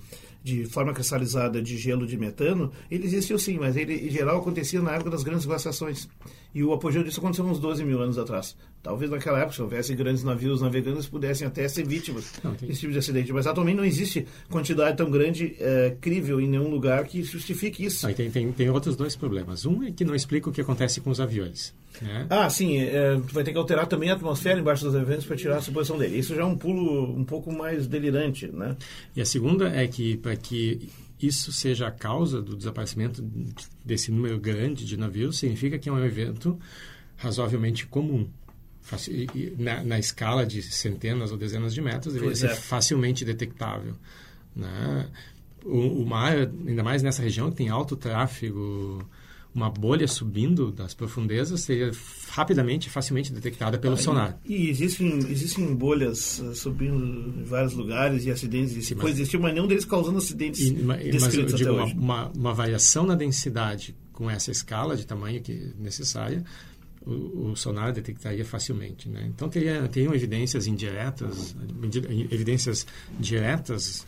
de 0.46 0.64
forma 0.64 0.92
cristalizada 0.92 1.60
de 1.60 1.76
gelo 1.76 2.06
de 2.06 2.16
metano, 2.16 2.70
ele 2.88 3.04
existiu 3.04 3.36
sim, 3.36 3.58
mas 3.58 3.76
ele 3.76 4.06
em 4.06 4.10
geral 4.10 4.38
acontecia 4.38 4.80
na 4.80 4.92
época 4.92 5.10
das 5.10 5.24
grandes 5.24 5.44
glaciações. 5.44 6.08
E 6.54 6.62
o 6.62 6.72
apogeu 6.72 7.02
disso 7.02 7.18
aconteceu 7.18 7.44
uns 7.44 7.58
12 7.58 7.84
mil 7.84 8.00
anos 8.00 8.16
atrás. 8.16 8.56
Talvez 8.86 9.10
naquela 9.10 9.40
época, 9.40 9.52
se 9.52 9.62
houvesse 9.62 9.92
grandes 9.96 10.22
navios 10.22 10.60
navegando, 10.60 11.02
pudessem 11.08 11.44
até 11.44 11.66
ser 11.66 11.84
vítimas 11.84 12.32
desse 12.60 12.82
tipo 12.82 12.92
de 12.92 12.98
acidente. 13.00 13.32
Mas 13.32 13.44
atualmente 13.44 13.76
não 13.78 13.84
existe 13.84 14.24
quantidade 14.48 14.96
tão 14.96 15.10
grande, 15.10 15.56
é, 15.58 15.96
crível, 16.00 16.40
em 16.40 16.46
nenhum 16.46 16.70
lugar 16.70 17.04
que 17.04 17.20
justifique 17.24 17.84
isso. 17.84 18.06
Aí 18.06 18.14
tem, 18.14 18.30
tem, 18.30 18.52
tem 18.52 18.70
outros 18.70 18.94
dois 18.94 19.16
problemas. 19.16 19.66
Um 19.66 19.82
é 19.82 19.90
que 19.90 20.04
não 20.04 20.14
explica 20.14 20.48
o 20.48 20.52
que 20.52 20.60
acontece 20.60 21.00
com 21.00 21.10
os 21.10 21.20
aviões. 21.20 21.74
Né? 22.00 22.28
Ah, 22.30 22.48
sim. 22.48 22.78
É, 22.78 23.16
vai 23.16 23.42
ter 23.42 23.50
que 23.50 23.58
alterar 23.58 23.88
também 23.88 24.08
a 24.08 24.14
atmosfera 24.14 24.60
embaixo 24.60 24.84
dos 24.84 24.94
aviões 24.94 25.24
para 25.24 25.34
tirar 25.34 25.56
a 25.56 25.60
suposição 25.60 25.98
dele. 25.98 26.18
Isso 26.18 26.32
já 26.32 26.42
é 26.42 26.44
um 26.44 26.56
pulo 26.56 27.12
um 27.12 27.24
pouco 27.24 27.52
mais 27.52 27.88
delirante. 27.88 28.46
Né? 28.46 28.76
E 29.16 29.20
a 29.20 29.26
segunda 29.26 29.68
é 29.68 29.88
que, 29.88 30.16
para 30.16 30.36
que 30.36 30.88
isso 31.20 31.52
seja 31.52 31.88
a 31.88 31.90
causa 31.90 32.40
do 32.40 32.56
desaparecimento 32.56 33.20
desse 33.84 34.12
número 34.12 34.38
grande 34.38 34.84
de 34.84 34.96
navios, 34.96 35.38
significa 35.38 35.76
que 35.76 35.88
é 35.88 35.92
um 35.92 36.04
evento 36.04 36.56
razoavelmente 37.16 37.84
comum. 37.84 38.28
Na, 39.58 39.82
na 39.82 39.98
escala 39.98 40.46
de 40.46 40.62
centenas 40.62 41.32
ou 41.32 41.38
dezenas 41.38 41.74
de 41.74 41.80
metros, 41.80 42.14
ele 42.14 42.26
vai 42.26 42.34
ser 42.34 42.50
é. 42.50 42.54
facilmente 42.54 43.24
detectável. 43.24 43.94
Né? 44.54 45.08
O, 45.64 46.02
o, 46.02 46.06
mar, 46.06 46.32
ainda 46.66 46.82
mais 46.82 47.02
nessa 47.02 47.22
região 47.22 47.50
que 47.50 47.56
tem 47.56 47.68
alto 47.68 47.96
tráfego, 47.96 49.04
uma 49.56 49.70
bolha 49.70 50.06
subindo 50.06 50.70
das 50.70 50.92
profundezas 50.92 51.62
seria 51.62 51.90
rapidamente, 52.30 52.90
facilmente 52.90 53.32
detectada 53.32 53.78
pelo 53.78 53.94
ah, 53.94 53.96
sonar. 53.96 54.40
E, 54.44 54.54
e, 54.66 54.70
existem, 54.70 55.18
existem 55.30 55.74
bolhas 55.74 56.38
uh, 56.38 56.54
subindo 56.54 57.40
em 57.40 57.42
vários 57.42 57.72
lugares 57.72 58.24
e 58.26 58.30
acidentes. 58.30 58.86
Sim, 58.86 58.94
mas, 58.94 59.12
existiu, 59.12 59.40
mas 59.40 59.54
nenhum 59.54 59.66
deles 59.66 59.84
causando 59.86 60.18
acidentes 60.18 60.60
e, 60.60 60.74
Mas 60.74 61.34
eu 61.34 61.46
digo, 61.46 61.72
uma, 61.72 61.84
uma, 61.86 62.28
uma, 62.28 62.54
variação 62.54 63.06
na 63.06 63.14
densidade 63.14 63.96
com 64.12 64.30
essa 64.30 64.50
escala 64.50 64.94
de 64.94 65.06
tamanho 65.06 65.40
que 65.40 65.52
é 65.52 65.82
necessária 65.82 66.44
o, 67.06 67.50
o, 67.50 67.56
sonar 67.56 67.92
detectaria 67.92 68.44
facilmente. 68.44 69.08
Né? 69.08 69.26
Então, 69.28 69.48
teria, 69.48 69.86
teriam 69.88 70.14
evidências 70.14 70.66
indiretas, 70.66 71.54
evidências 72.30 72.86
diretas 73.18 74.06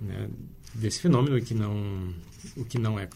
né, 0.00 0.28
desse 0.74 1.00
fenômeno 1.00 1.40
que 1.40 1.54
não, 1.54 2.14
o 2.56 2.64
que 2.64 2.78
não 2.78 2.98
é 2.98 3.08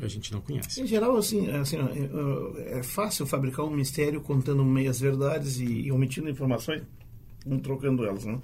a 0.00 0.08
gente 0.08 0.32
não 0.32 0.40
conhece. 0.40 0.80
Em 0.80 0.86
geral, 0.86 1.16
assim, 1.16 1.48
assim 1.50 1.76
é, 1.76 2.78
é 2.78 2.82
fácil 2.82 3.26
fabricar 3.26 3.64
um 3.64 3.70
mistério 3.70 4.20
contando 4.20 4.64
meias 4.64 5.00
verdades 5.00 5.58
e, 5.60 5.66
e 5.66 5.92
omitindo 5.92 6.28
informações, 6.28 6.82
não 7.46 7.58
trocando 7.58 8.04
elas, 8.04 8.24
né? 8.24 8.40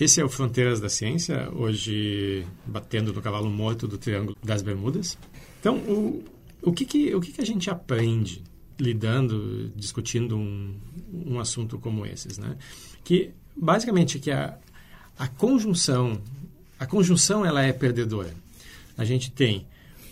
Esse 0.00 0.20
é 0.20 0.24
o 0.24 0.28
Fronteiras 0.28 0.80
da 0.80 0.88
Ciência, 0.88 1.50
hoje 1.54 2.44
batendo 2.66 3.12
no 3.12 3.22
cavalo 3.22 3.50
morto 3.50 3.86
do 3.86 3.98
Triângulo 3.98 4.36
das 4.42 4.62
Bermudas. 4.62 5.18
Então, 5.60 5.76
o, 5.76 6.24
o, 6.62 6.72
que, 6.72 6.84
que, 6.84 7.14
o 7.14 7.20
que, 7.20 7.30
que 7.30 7.40
a 7.40 7.44
gente 7.44 7.70
aprende 7.70 8.42
lidando, 8.82 9.72
discutindo 9.76 10.36
um, 10.36 10.74
um 11.12 11.38
assunto 11.38 11.78
como 11.78 12.04
esses, 12.04 12.36
né? 12.36 12.56
Que 13.04 13.30
basicamente 13.56 14.18
que 14.18 14.30
a, 14.30 14.58
a 15.16 15.28
conjunção, 15.28 16.20
a 16.78 16.84
conjunção 16.84 17.46
ela 17.46 17.62
é 17.62 17.72
perdedora. 17.72 18.34
A 18.98 19.04
gente 19.04 19.30
tem 19.30 19.66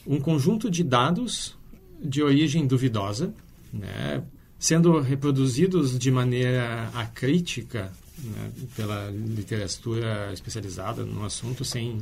um 0.06 0.20
conjunto 0.20 0.70
de 0.70 0.85
dados 0.85 1.56
de 2.00 2.22
origem 2.22 2.66
duvidosa, 2.66 3.35
né, 3.72 4.22
sendo 4.59 5.00
reproduzidos 5.00 5.98
de 5.98 6.11
maneira 6.11 6.90
acrítica 6.94 7.92
né, 8.18 8.52
pela 8.76 9.11
literatura 9.11 10.33
especializada 10.33 11.04
no 11.04 11.24
assunto, 11.24 11.64
sem, 11.64 12.00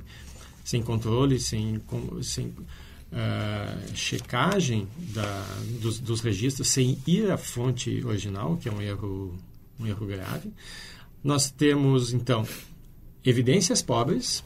sem 0.65 0.83
controle, 0.83 1.41
sem, 1.41 1.81
sem 2.23 2.55
uh, 3.13 3.97
checagem 3.97 4.89
da, 5.13 5.45
dos, 5.81 5.99
dos, 5.99 6.21
registros 6.21 6.69
sem 6.69 6.99
ir 7.07 7.31
à 7.31 7.37
fonte 7.37 8.05
original, 8.05 8.57
que 8.57 8.69
é 8.69 8.73
um 8.73 8.81
erro, 8.81 9.37
um 9.79 9.87
erro 9.87 10.07
grave. 10.07 10.53
Nós 11.23 11.51
temos, 11.51 12.13
então, 12.13 12.47
evidências 13.25 13.83
pobres 13.83 14.45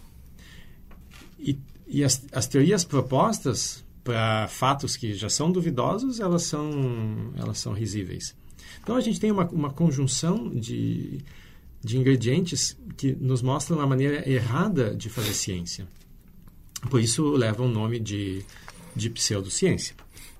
e, 1.38 1.58
e 1.86 2.02
as, 2.02 2.24
as 2.32 2.46
teorias 2.46 2.84
propostas 2.84 3.84
para 4.02 4.48
fatos 4.48 4.96
que 4.96 5.14
já 5.14 5.28
são 5.28 5.50
duvidosos, 5.50 6.18
elas 6.18 6.42
são, 6.42 7.32
elas 7.36 7.58
são 7.58 7.72
risíveis. 7.72 8.34
Então, 8.82 8.96
a 8.96 9.00
gente 9.00 9.20
tem 9.20 9.30
uma, 9.30 9.46
uma 9.48 9.70
conjunção 9.70 10.48
de, 10.48 11.20
de 11.84 11.98
ingredientes 11.98 12.76
que 12.96 13.12
nos 13.12 13.42
mostram 13.42 13.78
uma 13.78 13.86
maneira 13.86 14.28
errada 14.28 14.94
de 14.94 15.08
fazer 15.08 15.34
ciência. 15.34 15.86
Por 16.90 17.00
isso 17.00 17.30
leva 17.30 17.62
o 17.62 17.68
nome 17.68 17.98
de, 17.98 18.44
de 18.94 19.08
pseudociência. 19.10 19.94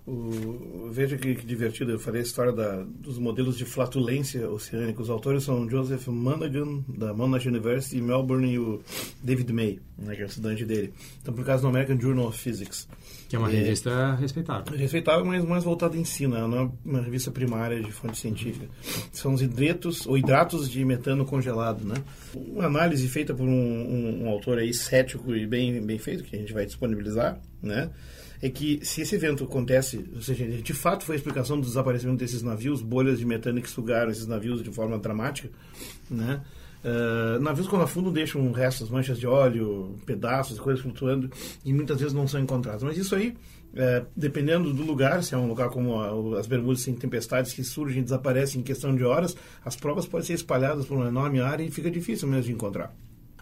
O, 0.05 0.91
veja 0.91 1.17
que, 1.17 1.37
que, 1.37 1.47
divertido, 1.47 1.93
eu 1.93 1.99
falei 1.99 2.23
a 2.23 2.25
história 2.25 2.53
da, 2.53 2.83
dos 2.83 3.19
modelos 3.19 3.57
de 3.57 3.65
flatulência 3.65 4.51
oceânica. 4.51 5.01
Os 5.01 5.09
autores 5.09 5.45
são 5.45 5.69
Joseph 5.71 6.09
Monaghan, 6.09 6.83
da 6.89 7.15
Monash 7.15 7.47
University, 7.47 7.99
em 7.99 8.03
Melbourne, 8.03 8.53
e 8.53 8.59
o 8.59 8.81
David 9.23 9.53
May, 9.53 9.79
né, 9.97 10.17
que 10.17 10.23
é 10.23 10.27
estudante 10.27 10.65
dele. 10.65 10.93
Estão 11.19 11.33
publicados 11.33 11.63
no 11.63 11.69
American 11.69 12.01
Journal 12.01 12.27
of 12.27 12.37
Physics. 12.37 12.89
Que 13.29 13.37
é 13.37 13.39
uma 13.39 13.49
revista 13.49 14.17
respeitável. 14.17 14.77
Respeitável, 14.77 15.25
mas 15.25 15.45
mais 15.45 15.63
voltada 15.63 15.97
em 15.97 16.01
ensino, 16.01 16.35
né? 16.35 16.41
não 16.49 16.59
é 16.59 16.71
uma 16.85 17.01
revista 17.01 17.31
primária 17.31 17.81
de 17.81 17.93
fonte 17.93 18.19
científica. 18.19 18.67
São 19.13 19.35
os 19.35 19.41
hidratos, 19.41 20.05
ou 20.05 20.19
hidratos 20.19 20.69
de 20.69 20.85
metano 20.85 21.25
congelado, 21.25 21.85
né? 21.85 21.95
Uma 22.35 22.67
análise 22.67 23.07
feita 23.09 23.33
por 23.33 23.47
um, 23.47 23.53
um, 23.53 24.25
um 24.25 24.29
autor 24.29 24.59
aí 24.59 24.75
cético 24.75 25.33
e 25.35 25.47
bem, 25.47 25.81
bem 25.81 25.99
feito, 25.99 26.25
que 26.25 26.35
a 26.35 26.39
gente 26.41 26.53
vai 26.53 26.67
disponibilizar, 26.67 27.41
né? 27.63 27.89
É 28.43 28.51
que 28.51 28.81
se 28.83 29.01
esse 29.01 29.15
evento 29.15 29.45
acontece, 29.45 30.05
ou 30.13 30.21
seja, 30.21 30.45
de 30.45 30.75
fato 30.75 31.05
foi 31.05 31.15
a 31.15 31.19
explicação 31.19 31.61
do 31.61 31.67
desaparecimento 31.67 32.19
desses 32.19 32.43
navios, 32.43 32.83
bolhas 32.83 33.21
de 33.21 33.25
metano 33.25 33.63
que 33.63 33.71
sugaram 33.71 34.11
esses 34.11 34.27
navios 34.27 34.65
de 34.65 34.71
forma 34.73 34.99
dramática, 34.99 35.49
né? 36.11 36.43
Uh, 36.85 37.41
navios 37.41 37.69
quando 37.69 37.83
afundam 37.83 38.13
deixam 38.13 38.51
restos, 38.51 38.91
manchas 38.91 39.17
de 39.17 39.25
óleo, 39.25 39.95
pedaços, 40.05 40.59
coisas 40.59 40.83
flutuando 40.83 41.31
e 41.65 41.73
muitas 41.73 42.01
vezes 42.01 42.13
não 42.13 42.27
são 42.27 42.41
encontrados. 42.41 42.83
Mas 42.83 42.99
isso 42.99 43.15
aí, 43.15 43.29
uh, 43.75 44.05
dependendo 44.17 44.73
do 44.75 44.83
lugar, 44.83 45.23
se 45.23 45.33
é 45.33 45.39
um 45.39 45.47
lugar 45.47 45.69
como 45.69 46.01
a, 46.01 46.41
as 46.41 46.49
Bermudas 46.49 46.81
sem 46.81 46.93
tempestades 46.97 47.53
que 47.53 47.63
surgem 47.63 48.01
e 48.01 48.03
desaparecem 48.03 48.61
em 48.61 48.65
questão 48.65 48.97
de 48.97 49.05
horas, 49.05 49.37
as 49.65 49.77
provas 49.77 50.05
podem 50.07 50.27
ser 50.27 50.33
espalhadas 50.33 50.85
por 50.85 50.97
uma 50.97 51.07
enorme 51.07 51.41
área 51.41 51.63
e 51.63 51.71
fica 51.71 51.89
difícil 51.89 52.27
mesmo 52.27 52.47
de 52.47 52.53
encontrar. 52.53 52.93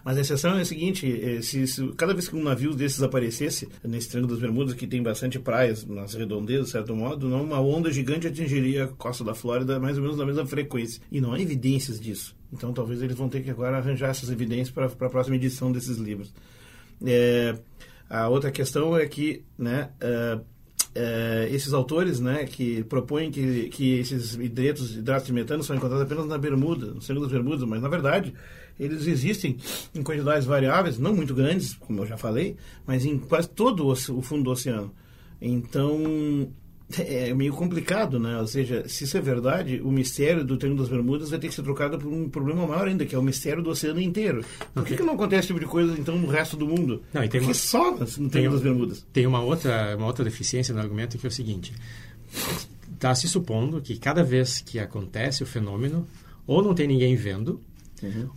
Mas 0.03 0.17
a 0.17 0.21
exceção 0.21 0.57
é 0.57 0.61
a 0.61 0.65
seguinte: 0.65 1.07
é, 1.21 1.41
se, 1.41 1.67
se, 1.67 1.87
cada 1.97 2.13
vez 2.13 2.27
que 2.27 2.35
um 2.35 2.43
navio 2.43 2.73
desses 2.73 3.01
aparecesse 3.01 3.69
nesse 3.83 4.09
Triângulo 4.09 4.33
das 4.33 4.41
Bermudas, 4.41 4.73
que 4.73 4.87
tem 4.87 5.01
bastante 5.01 5.39
praias 5.39 5.85
nas 5.85 6.13
redondezas, 6.13 6.67
de 6.67 6.71
certo 6.71 6.95
modo, 6.95 7.29
não, 7.29 7.43
uma 7.43 7.59
onda 7.59 7.91
gigante 7.91 8.27
atingiria 8.27 8.85
a 8.85 8.87
costa 8.87 9.23
da 9.23 9.33
Flórida 9.33 9.79
mais 9.79 9.97
ou 9.97 10.03
menos 10.03 10.17
na 10.17 10.25
mesma 10.25 10.45
frequência. 10.45 11.01
E 11.11 11.21
não 11.21 11.33
há 11.33 11.39
evidências 11.39 11.99
disso. 11.99 12.35
Então 12.51 12.73
talvez 12.73 13.01
eles 13.01 13.15
vão 13.15 13.29
ter 13.29 13.41
que 13.41 13.49
agora 13.49 13.77
arranjar 13.77 14.09
essas 14.09 14.29
evidências 14.29 14.71
para 14.71 14.85
a 14.85 15.09
próxima 15.09 15.35
edição 15.35 15.71
desses 15.71 15.97
livros. 15.97 16.33
É, 17.05 17.55
a 18.09 18.27
outra 18.27 18.51
questão 18.51 18.97
é 18.97 19.05
que 19.07 19.43
né, 19.57 19.89
uh, 20.03 20.45
esses 21.49 21.71
autores 21.71 22.19
né, 22.19 22.45
que 22.45 22.83
propõem 22.83 23.31
que, 23.31 23.69
que 23.69 23.99
esses 23.99 24.35
hidratos, 24.35 24.97
hidratos 24.97 25.27
de 25.27 25.33
metano 25.33 25.63
são 25.63 25.75
encontrados 25.75 26.05
apenas 26.05 26.25
na 26.25 26.37
Bermuda, 26.37 26.87
no 26.87 26.99
Triângulo 26.99 27.27
das 27.27 27.31
Bermudas, 27.31 27.63
mas 27.63 27.81
na 27.81 27.87
verdade 27.87 28.33
eles 28.83 29.05
existem 29.07 29.57
em 29.93 30.01
quantidades 30.01 30.45
variáveis, 30.45 30.97
não 30.97 31.13
muito 31.15 31.33
grandes, 31.35 31.73
como 31.75 32.01
eu 32.01 32.07
já 32.07 32.17
falei, 32.17 32.55
mas 32.85 33.05
em 33.05 33.17
quase 33.17 33.47
todo 33.49 33.87
o 33.87 33.95
fundo 34.21 34.43
do 34.43 34.51
oceano. 34.51 34.91
Então, 35.41 36.49
é 36.99 37.33
meio 37.33 37.53
complicado, 37.53 38.19
né? 38.19 38.37
Ou 38.39 38.45
seja, 38.47 38.87
se 38.87 39.05
isso 39.05 39.17
é 39.17 39.21
verdade, 39.21 39.79
o 39.83 39.91
mistério 39.91 40.43
do 40.43 40.57
Triângulo 40.57 40.83
das 40.83 40.91
Bermudas 40.91 41.29
vai 41.29 41.39
ter 41.39 41.47
que 41.47 41.53
ser 41.55 41.63
trocado 41.63 41.97
por 41.97 42.07
um 42.11 42.27
problema 42.29 42.67
maior 42.67 42.87
ainda, 42.87 43.05
que 43.05 43.15
é 43.15 43.17
o 43.17 43.23
mistério 43.23 43.63
do 43.63 43.69
oceano 43.69 44.01
inteiro. 44.01 44.43
Por 44.73 44.85
que, 44.85 44.97
que 44.97 45.03
não 45.03 45.13
acontece 45.13 45.39
esse 45.39 45.47
tipo 45.47 45.59
de 45.59 45.65
coisa, 45.65 45.95
então, 45.97 46.17
no 46.17 46.27
resto 46.27 46.57
do 46.57 46.67
mundo? 46.67 47.01
Não, 47.13 47.23
e 47.23 47.29
tem 47.29 47.39
Porque 47.41 47.45
uma- 47.47 47.53
só 47.53 47.91
no 48.19 48.29
Triângulo 48.29 48.53
das 48.55 48.61
Bermudas. 48.63 49.05
Tem 49.13 49.25
uma 49.25 49.41
outra, 49.41 49.95
uma 49.97 50.05
outra 50.07 50.23
deficiência 50.25 50.73
no 50.73 50.81
argumento 50.81 51.17
que 51.17 51.25
é 51.25 51.29
o 51.29 51.31
seguinte: 51.31 51.73
está 52.93 53.15
se 53.15 53.27
supondo 53.27 53.81
que 53.81 53.97
cada 53.97 54.23
vez 54.23 54.61
que 54.61 54.77
acontece 54.79 55.43
o 55.43 55.45
fenômeno, 55.45 56.07
ou 56.45 56.61
não 56.61 56.73
tem 56.73 56.87
ninguém 56.87 57.15
vendo, 57.15 57.61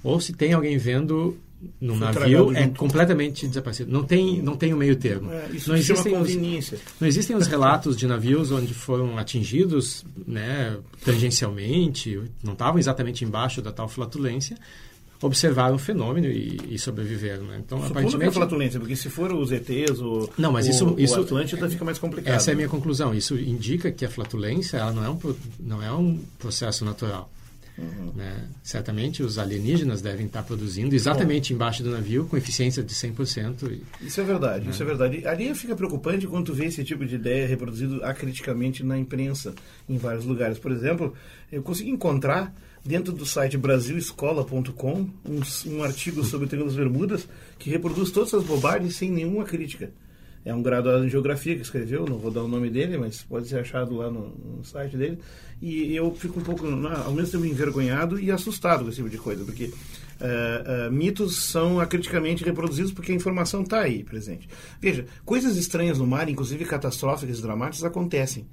ou 0.02 0.20
se 0.20 0.32
tem 0.32 0.52
alguém 0.52 0.76
vendo 0.78 1.36
num 1.80 1.96
Foi 1.96 2.06
navio, 2.06 2.52
é 2.54 2.68
completamente 2.68 3.48
desaparecido. 3.48 3.90
Não 3.90 4.02
tem, 4.04 4.42
não 4.42 4.54
tem 4.54 4.74
o 4.74 4.76
meio 4.76 4.96
termo. 4.96 5.32
É, 5.32 5.48
isso 5.54 5.70
não, 5.70 5.76
existem 5.76 6.14
os, 6.20 6.36
não 7.00 7.08
existem 7.08 7.34
os 7.36 7.46
relatos 7.46 7.96
de 7.96 8.06
navios 8.06 8.50
onde 8.52 8.74
foram 8.74 9.16
atingidos 9.16 10.04
né, 10.26 10.76
tangencialmente, 11.02 12.20
não 12.42 12.52
estavam 12.52 12.78
exatamente 12.78 13.24
embaixo 13.24 13.62
da 13.62 13.72
tal 13.72 13.88
flatulência, 13.88 14.56
observaram 15.22 15.76
o 15.76 15.78
fenômeno 15.78 16.26
e, 16.26 16.58
e 16.68 16.78
sobreviveram. 16.78 17.44
Né? 17.44 17.62
Então, 17.64 17.78
Supondo 17.78 17.92
que 17.94 17.98
é 17.98 18.02
aparentemente, 18.02 18.34
flatulência, 18.34 18.80
porque 18.80 18.96
se 18.96 19.08
for 19.08 19.32
os 19.32 19.50
ETs 19.50 20.00
ou 20.00 20.30
Não, 20.36 20.52
mas 20.52 20.66
o, 20.66 20.70
isso- 20.70 20.86
o 20.94 21.00
isso- 21.00 21.20
Atlântida 21.20 21.68
fica 21.70 21.84
mais 21.84 21.98
complicado. 21.98 22.34
Essa 22.34 22.50
é 22.50 22.52
a 22.52 22.56
minha 22.56 22.68
conclusão. 22.68 23.14
Isso 23.14 23.36
indica 23.38 23.90
que 23.90 24.04
a 24.04 24.10
flatulência 24.10 24.76
ela 24.76 24.92
não, 24.92 25.04
é 25.04 25.08
um, 25.10 25.18
não 25.60 25.82
é 25.82 25.90
um 25.92 26.20
processo 26.38 26.84
natural. 26.84 27.32
Né? 27.76 28.48
Certamente 28.62 29.22
os 29.22 29.38
alienígenas 29.38 30.00
devem 30.00 30.26
estar 30.26 30.42
produzindo 30.44 30.94
exatamente 30.94 31.52
embaixo 31.52 31.82
do 31.82 31.90
navio 31.90 32.26
com 32.26 32.36
eficiência 32.36 32.82
de 32.82 32.94
100%. 32.94 33.70
E, 33.70 34.06
Isso 34.06 34.20
é 34.20 34.24
verdade, 34.24 34.70
isso 34.70 34.82
é 34.82 34.86
verdade. 34.86 35.26
Ali 35.26 35.52
fica 35.54 35.74
preocupante 35.74 36.26
quando 36.26 36.54
vê 36.54 36.66
esse 36.66 36.84
tipo 36.84 37.04
de 37.04 37.16
ideia 37.16 37.46
reproduzido 37.46 38.04
acriticamente 38.04 38.84
na 38.84 38.96
imprensa, 38.96 39.54
em 39.88 39.98
vários 39.98 40.24
lugares. 40.24 40.58
Por 40.58 40.70
exemplo, 40.70 41.14
eu 41.50 41.62
consegui 41.62 41.90
encontrar 41.90 42.54
dentro 42.84 43.12
do 43.12 43.26
site 43.26 43.56
brasilescola.com 43.56 45.08
um, 45.24 45.40
um 45.66 45.82
artigo 45.82 46.22
sobre 46.24 46.46
o 46.46 46.48
Triângulo 46.48 46.70
das 46.70 46.78
Bermudas 46.78 47.28
que 47.58 47.70
reproduz 47.70 48.10
todas 48.10 48.28
essas 48.28 48.44
bobagens 48.44 48.94
sem 48.94 49.10
nenhuma 49.10 49.44
crítica. 49.44 49.90
É 50.44 50.54
um 50.54 50.62
graduado 50.62 51.06
em 51.06 51.08
geografia 51.08 51.56
que 51.56 51.62
escreveu, 51.62 52.04
não 52.06 52.18
vou 52.18 52.30
dar 52.30 52.42
o 52.42 52.48
nome 52.48 52.68
dele, 52.68 52.98
mas 52.98 53.22
pode 53.22 53.48
ser 53.48 53.60
achado 53.60 53.96
lá 53.96 54.10
no, 54.10 54.28
no 54.28 54.64
site 54.64 54.96
dele. 54.96 55.18
E 55.62 55.96
eu 55.96 56.14
fico 56.14 56.38
um 56.38 56.42
pouco, 56.42 56.66
ao 56.66 57.12
mesmo 57.12 57.32
tempo, 57.32 57.46
envergonhado 57.46 58.20
e 58.20 58.30
assustado 58.30 58.82
com 58.82 58.90
esse 58.90 58.98
tipo 58.98 59.08
de 59.08 59.16
coisa, 59.16 59.42
porque 59.42 59.72
eh, 60.20 60.62
eh, 60.66 60.90
mitos 60.90 61.44
são 61.44 61.80
acriticamente 61.80 62.44
reproduzidos 62.44 62.92
porque 62.92 63.12
a 63.12 63.14
informação 63.14 63.62
está 63.62 63.80
aí 63.80 64.04
presente. 64.04 64.48
Veja, 64.80 65.06
coisas 65.24 65.56
estranhas 65.56 65.98
no 65.98 66.06
mar, 66.06 66.28
inclusive 66.28 66.64
catastróficas 66.66 67.38
e 67.38 67.42
dramáticas, 67.42 67.84
acontecem. 67.84 68.46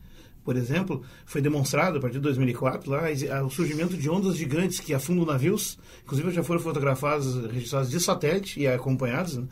Por 0.44 0.56
exemplo, 0.56 1.04
foi 1.26 1.40
demonstrado 1.40 1.98
a 1.98 2.02
partir 2.02 2.16
de 2.16 2.22
2004 2.22 2.90
lá 2.90 3.04
ah, 3.32 3.44
o 3.44 3.50
surgimento 3.50 3.96
de 3.96 4.10
ondas 4.10 4.36
gigantes 4.36 4.80
que 4.80 4.94
afundam 4.94 5.26
navios, 5.26 5.78
inclusive 6.04 6.32
já 6.32 6.44
foram 6.44 6.60
fotografadas, 6.60 7.36
registradas 7.46 7.92
de 7.92 8.00
satélite 8.00 8.60
e 8.60 8.68
acompanhadas, 8.68 9.38
né, 9.38 9.46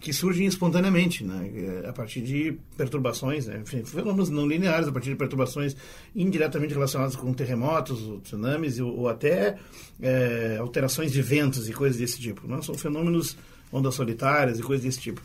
que 0.00 0.12
surgem 0.12 0.46
espontaneamente, 0.46 1.24
né, 1.24 1.50
eh, 1.54 1.88
a 1.88 1.92
partir 1.92 2.20
de 2.20 2.56
perturbações, 2.76 3.46
né, 3.46 3.62
fenômenos 3.64 4.28
não 4.28 4.46
lineares, 4.46 4.86
a 4.88 4.92
partir 4.92 5.10
de 5.10 5.16
perturbações 5.16 5.74
indiretamente 6.14 6.74
relacionadas 6.74 7.16
com 7.16 7.32
terremotos, 7.32 8.20
tsunamis 8.22 8.78
ou, 8.78 9.00
ou 9.00 9.08
até 9.08 9.56
eh, 10.00 10.56
alterações 10.60 11.12
de 11.12 11.22
ventos 11.22 11.68
e 11.68 11.72
coisas 11.72 11.98
desse 11.98 12.20
tipo. 12.20 12.46
Não? 12.46 12.62
São 12.62 12.74
fenômenos, 12.74 13.36
ondas 13.72 13.94
solitárias 13.94 14.58
e 14.58 14.62
coisas 14.62 14.84
desse 14.84 15.00
tipo. 15.00 15.20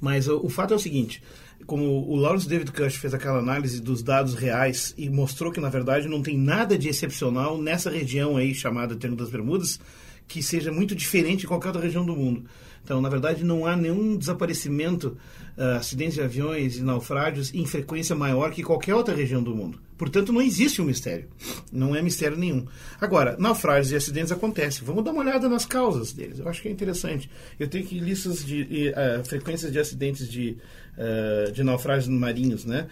Mas 0.00 0.28
o, 0.28 0.44
o 0.44 0.48
fato 0.48 0.74
é 0.74 0.76
o 0.76 0.80
seguinte, 0.80 1.22
como 1.64 1.84
o 1.84 2.16
Lawrence 2.16 2.48
David 2.48 2.70
Cush 2.72 2.96
fez 2.96 3.14
aquela 3.14 3.38
análise 3.38 3.80
dos 3.80 4.02
dados 4.02 4.34
reais 4.34 4.94
e 4.98 5.08
mostrou 5.08 5.50
que, 5.50 5.60
na 5.60 5.68
verdade, 5.70 6.06
não 6.06 6.22
tem 6.22 6.36
nada 6.36 6.76
de 6.78 6.88
excepcional 6.88 7.60
nessa 7.60 7.90
região 7.90 8.36
aí 8.36 8.54
chamada 8.54 8.94
Triângulo 8.94 9.24
das 9.24 9.32
Bermudas 9.32 9.80
que 10.26 10.42
seja 10.42 10.72
muito 10.72 10.94
diferente 10.94 11.40
de 11.40 11.46
qualquer 11.46 11.68
outra 11.68 11.82
região 11.82 12.04
do 12.04 12.16
mundo. 12.16 12.44
Então, 12.86 13.00
na 13.00 13.08
verdade, 13.08 13.44
não 13.44 13.66
há 13.66 13.76
nenhum 13.76 14.16
desaparecimento, 14.16 15.16
ah, 15.58 15.78
acidentes 15.78 16.14
de 16.14 16.22
aviões 16.22 16.76
e 16.76 16.82
naufrágios 16.84 17.52
em 17.52 17.66
frequência 17.66 18.14
maior 18.14 18.52
que 18.52 18.62
qualquer 18.62 18.94
outra 18.94 19.12
região 19.12 19.42
do 19.42 19.56
mundo. 19.56 19.80
Portanto, 19.98 20.32
não 20.32 20.40
existe 20.40 20.80
um 20.80 20.84
mistério. 20.84 21.28
Não 21.72 21.96
é 21.96 22.00
mistério 22.00 22.36
nenhum. 22.36 22.64
Agora, 23.00 23.36
naufrágios 23.40 23.90
e 23.90 23.96
acidentes 23.96 24.30
acontecem. 24.30 24.84
Vamos 24.84 25.02
dar 25.02 25.10
uma 25.10 25.20
olhada 25.20 25.48
nas 25.48 25.66
causas 25.66 26.12
deles. 26.12 26.38
Eu 26.38 26.48
acho 26.48 26.62
que 26.62 26.68
é 26.68 26.70
interessante. 26.70 27.28
Eu 27.58 27.66
tenho 27.66 27.84
aqui 27.84 27.98
listas 27.98 28.44
de 28.44 28.92
ah, 28.94 29.24
frequências 29.24 29.72
de 29.72 29.80
acidentes 29.80 30.30
de, 30.30 30.56
ah, 30.96 31.50
de 31.50 31.64
naufrágios 31.64 32.06
marinhos. 32.08 32.64
Né? 32.64 32.86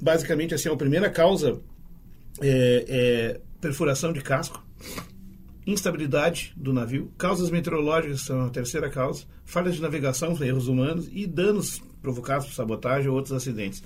Basicamente, 0.00 0.54
assim, 0.54 0.70
a 0.70 0.76
primeira 0.76 1.10
causa 1.10 1.60
é, 2.40 2.84
é 2.88 3.40
perfuração 3.60 4.10
de 4.10 4.22
casco 4.22 4.64
instabilidade 5.66 6.52
do 6.56 6.72
navio, 6.72 7.10
causas 7.16 7.50
meteorológicas 7.50 8.22
são 8.22 8.46
a 8.46 8.50
terceira 8.50 8.90
causa, 8.90 9.24
falhas 9.44 9.76
de 9.76 9.82
navegação, 9.82 10.36
erros 10.42 10.68
humanos 10.68 11.08
e 11.12 11.26
danos 11.26 11.82
provocados 12.00 12.46
por 12.46 12.54
sabotagem 12.54 13.08
ou 13.08 13.16
outros 13.16 13.34
acidentes. 13.34 13.82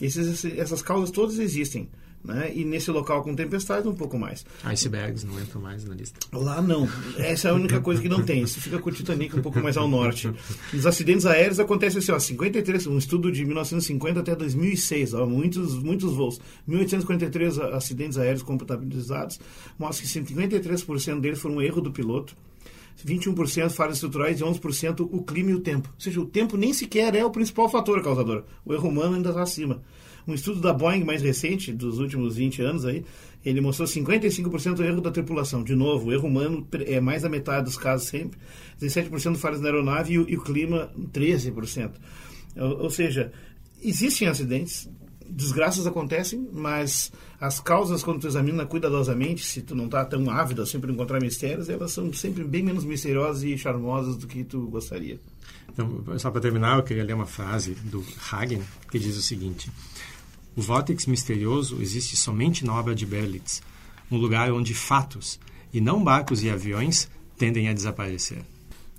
Essas 0.00 0.82
causas 0.82 1.10
todas 1.10 1.38
existem. 1.38 1.88
Né? 2.28 2.52
E 2.54 2.62
nesse 2.62 2.90
local 2.90 3.22
com 3.22 3.34
tempestade, 3.34 3.88
um 3.88 3.94
pouco 3.94 4.18
mais. 4.18 4.44
Icebergs 4.62 5.24
não 5.24 5.40
entram 5.40 5.62
mais 5.62 5.82
na 5.86 5.94
lista. 5.94 6.20
Lá 6.30 6.60
não. 6.60 6.86
Essa 7.16 7.48
é 7.48 7.50
a 7.52 7.54
única 7.54 7.80
coisa 7.80 8.02
que 8.02 8.08
não 8.08 8.22
tem. 8.22 8.42
Isso 8.42 8.60
fica 8.60 8.78
com 8.78 8.90
o 8.90 8.92
Titanic 8.92 9.34
um 9.34 9.40
pouco 9.40 9.58
mais 9.60 9.78
ao 9.78 9.88
norte. 9.88 10.30
Os 10.74 10.84
acidentes 10.84 11.24
aéreos 11.24 11.58
acontecem 11.58 12.00
assim, 12.00 12.12
ó, 12.12 12.18
53, 12.18 12.86
um 12.86 12.98
estudo 12.98 13.32
de 13.32 13.46
1950 13.46 14.20
até 14.20 14.36
2006, 14.36 15.14
ó, 15.14 15.24
muitos, 15.24 15.82
muitos 15.82 16.12
voos. 16.12 16.38
1843 16.66 17.58
acidentes 17.60 18.18
aéreos 18.18 18.42
computabilizados, 18.42 19.40
mostra 19.78 20.06
que 20.06 20.12
53% 20.12 21.20
deles 21.20 21.40
foram 21.40 21.56
um 21.56 21.62
erro 21.62 21.80
do 21.80 21.90
piloto. 21.90 22.36
21% 23.06 23.70
falhas 23.70 23.94
estruturais 23.94 24.38
e 24.38 24.44
11% 24.44 25.08
o 25.10 25.22
clima 25.22 25.52
e 25.52 25.54
o 25.54 25.60
tempo. 25.60 25.88
Ou 25.94 26.00
seja, 26.00 26.20
o 26.20 26.26
tempo 26.26 26.58
nem 26.58 26.74
sequer 26.74 27.14
é 27.14 27.24
o 27.24 27.30
principal 27.30 27.70
fator 27.70 28.02
causador. 28.02 28.44
O 28.66 28.74
erro 28.74 28.88
humano 28.88 29.14
ainda 29.14 29.30
está 29.30 29.40
acima. 29.40 29.80
Um 30.28 30.34
estudo 30.34 30.60
da 30.60 30.74
Boeing 30.74 31.04
mais 31.04 31.22
recente, 31.22 31.72
dos 31.72 31.98
últimos 31.98 32.36
20 32.36 32.60
anos 32.60 32.84
aí, 32.84 33.02
ele 33.42 33.62
mostrou 33.62 33.88
55% 33.88 34.80
erro 34.80 35.00
da 35.00 35.10
tripulação. 35.10 35.64
De 35.64 35.74
novo, 35.74 36.08
o 36.08 36.12
erro 36.12 36.28
humano 36.28 36.68
é 36.86 37.00
mais 37.00 37.22
da 37.22 37.30
metade 37.30 37.64
dos 37.64 37.78
casos 37.78 38.08
sempre. 38.08 38.38
17% 38.78 39.36
falhas 39.36 39.58
na 39.58 39.68
aeronave 39.68 40.12
e 40.12 40.18
o, 40.18 40.28
e 40.28 40.36
o 40.36 40.42
clima 40.42 40.92
13%. 41.14 41.92
Ou, 42.56 42.82
ou 42.82 42.90
seja, 42.90 43.32
existem 43.82 44.28
acidentes, 44.28 44.86
desgraças 45.26 45.86
acontecem, 45.86 46.46
mas 46.52 47.10
as 47.40 47.58
causas, 47.58 48.02
quando 48.02 48.20
tu 48.20 48.26
examina 48.26 48.66
cuidadosamente, 48.66 49.44
se 49.44 49.62
tu 49.62 49.74
não 49.74 49.86
está 49.86 50.04
tão 50.04 50.28
ávido 50.28 50.60
assim 50.60 50.78
para 50.78 50.92
encontrar 50.92 51.20
mistérios, 51.20 51.70
elas 51.70 51.92
são 51.92 52.12
sempre 52.12 52.44
bem 52.44 52.62
menos 52.62 52.84
misteriosas 52.84 53.44
e 53.44 53.56
charmosas 53.56 54.16
do 54.16 54.26
que 54.26 54.44
tu 54.44 54.66
gostaria. 54.66 55.18
Então, 55.72 56.18
só 56.18 56.30
para 56.30 56.40
terminar, 56.40 56.76
eu 56.76 56.82
queria 56.82 57.04
ler 57.04 57.14
uma 57.14 57.26
frase 57.26 57.74
do 57.74 58.04
Hagen 58.30 58.62
que 58.90 58.98
diz 58.98 59.16
o 59.16 59.22
seguinte: 59.22 59.70
O 60.58 60.60
vórtex 60.60 61.06
misterioso 61.06 61.80
existe 61.80 62.16
somente 62.16 62.66
na 62.66 62.74
obra 62.74 62.92
de 62.92 63.06
Berlitz, 63.06 63.62
um 64.10 64.16
lugar 64.16 64.50
onde 64.50 64.74
fatos, 64.74 65.38
e 65.72 65.80
não 65.80 66.02
barcos 66.02 66.42
e 66.42 66.50
aviões, 66.50 67.08
tendem 67.36 67.68
a 67.68 67.72
desaparecer. 67.72 68.44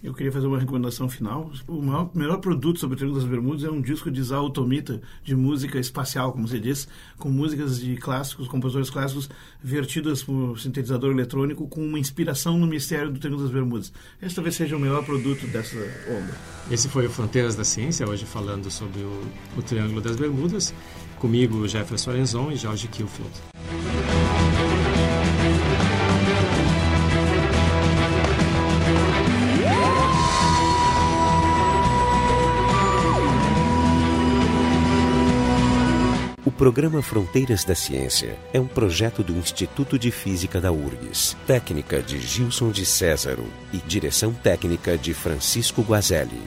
Eu 0.01 0.13
queria 0.13 0.31
fazer 0.31 0.47
uma 0.47 0.57
recomendação 0.57 1.09
final. 1.09 1.51
O 1.67 1.81
maior, 1.81 2.09
melhor 2.15 2.37
produto 2.37 2.79
sobre 2.79 2.93
o 2.93 2.97
Triângulo 2.97 3.19
das 3.19 3.29
Bermudas 3.29 3.65
é 3.65 3.69
um 3.69 3.81
disco 3.81 4.09
de 4.09 4.21
Isao 4.21 4.49
Tomita, 4.49 5.01
de 5.21 5.35
música 5.35 5.77
espacial, 5.77 6.31
como 6.31 6.47
se 6.47 6.61
diz, 6.61 6.87
com 7.17 7.29
músicas 7.29 7.77
de 7.77 7.97
clássicos, 7.97 8.47
compositores 8.47 8.89
clássicos, 8.89 9.29
vertidas 9.61 10.23
por 10.23 10.57
sintetizador 10.57 11.11
eletrônico, 11.11 11.67
com 11.67 11.85
uma 11.85 11.99
inspiração 11.99 12.57
no 12.57 12.67
mistério 12.67 13.11
do 13.11 13.19
Triângulo 13.19 13.43
das 13.43 13.51
Bermudas. 13.51 13.91
Esse 14.21 14.33
talvez 14.33 14.55
seja 14.55 14.77
o 14.77 14.79
melhor 14.79 15.03
produto 15.03 15.45
dessa 15.47 15.75
onda. 15.75 16.37
Esse 16.71 16.87
foi 16.87 17.07
o 17.07 17.09
Fronteiras 17.09 17.57
da 17.57 17.65
Ciência, 17.65 18.07
hoje 18.07 18.23
falando 18.23 18.71
sobre 18.71 19.01
o, 19.01 19.21
o 19.57 19.61
Triângulo 19.61 19.99
das 19.99 20.15
Bermudas. 20.15 20.73
Comigo, 21.19 21.67
Jefferson 21.67 22.11
Lorenzon 22.11 22.51
e 22.51 22.55
Jorge 22.55 22.87
Kilfield. 22.87 23.31
O 36.45 36.51
programa 36.51 37.01
Fronteiras 37.01 37.63
da 37.63 37.75
Ciência 37.75 38.37
é 38.53 38.59
um 38.59 38.65
projeto 38.65 39.21
do 39.21 39.33
Instituto 39.33 39.99
de 39.99 40.11
Física 40.11 40.59
da 40.61 40.71
URGS, 40.71 41.35
técnica 41.45 42.01
de 42.01 42.19
Gilson 42.19 42.71
de 42.71 42.85
Césaro 42.85 43.45
e 43.73 43.77
direção 43.77 44.33
técnica 44.33 44.97
de 44.97 45.13
Francisco 45.13 45.81
Guazelli. 45.81 46.41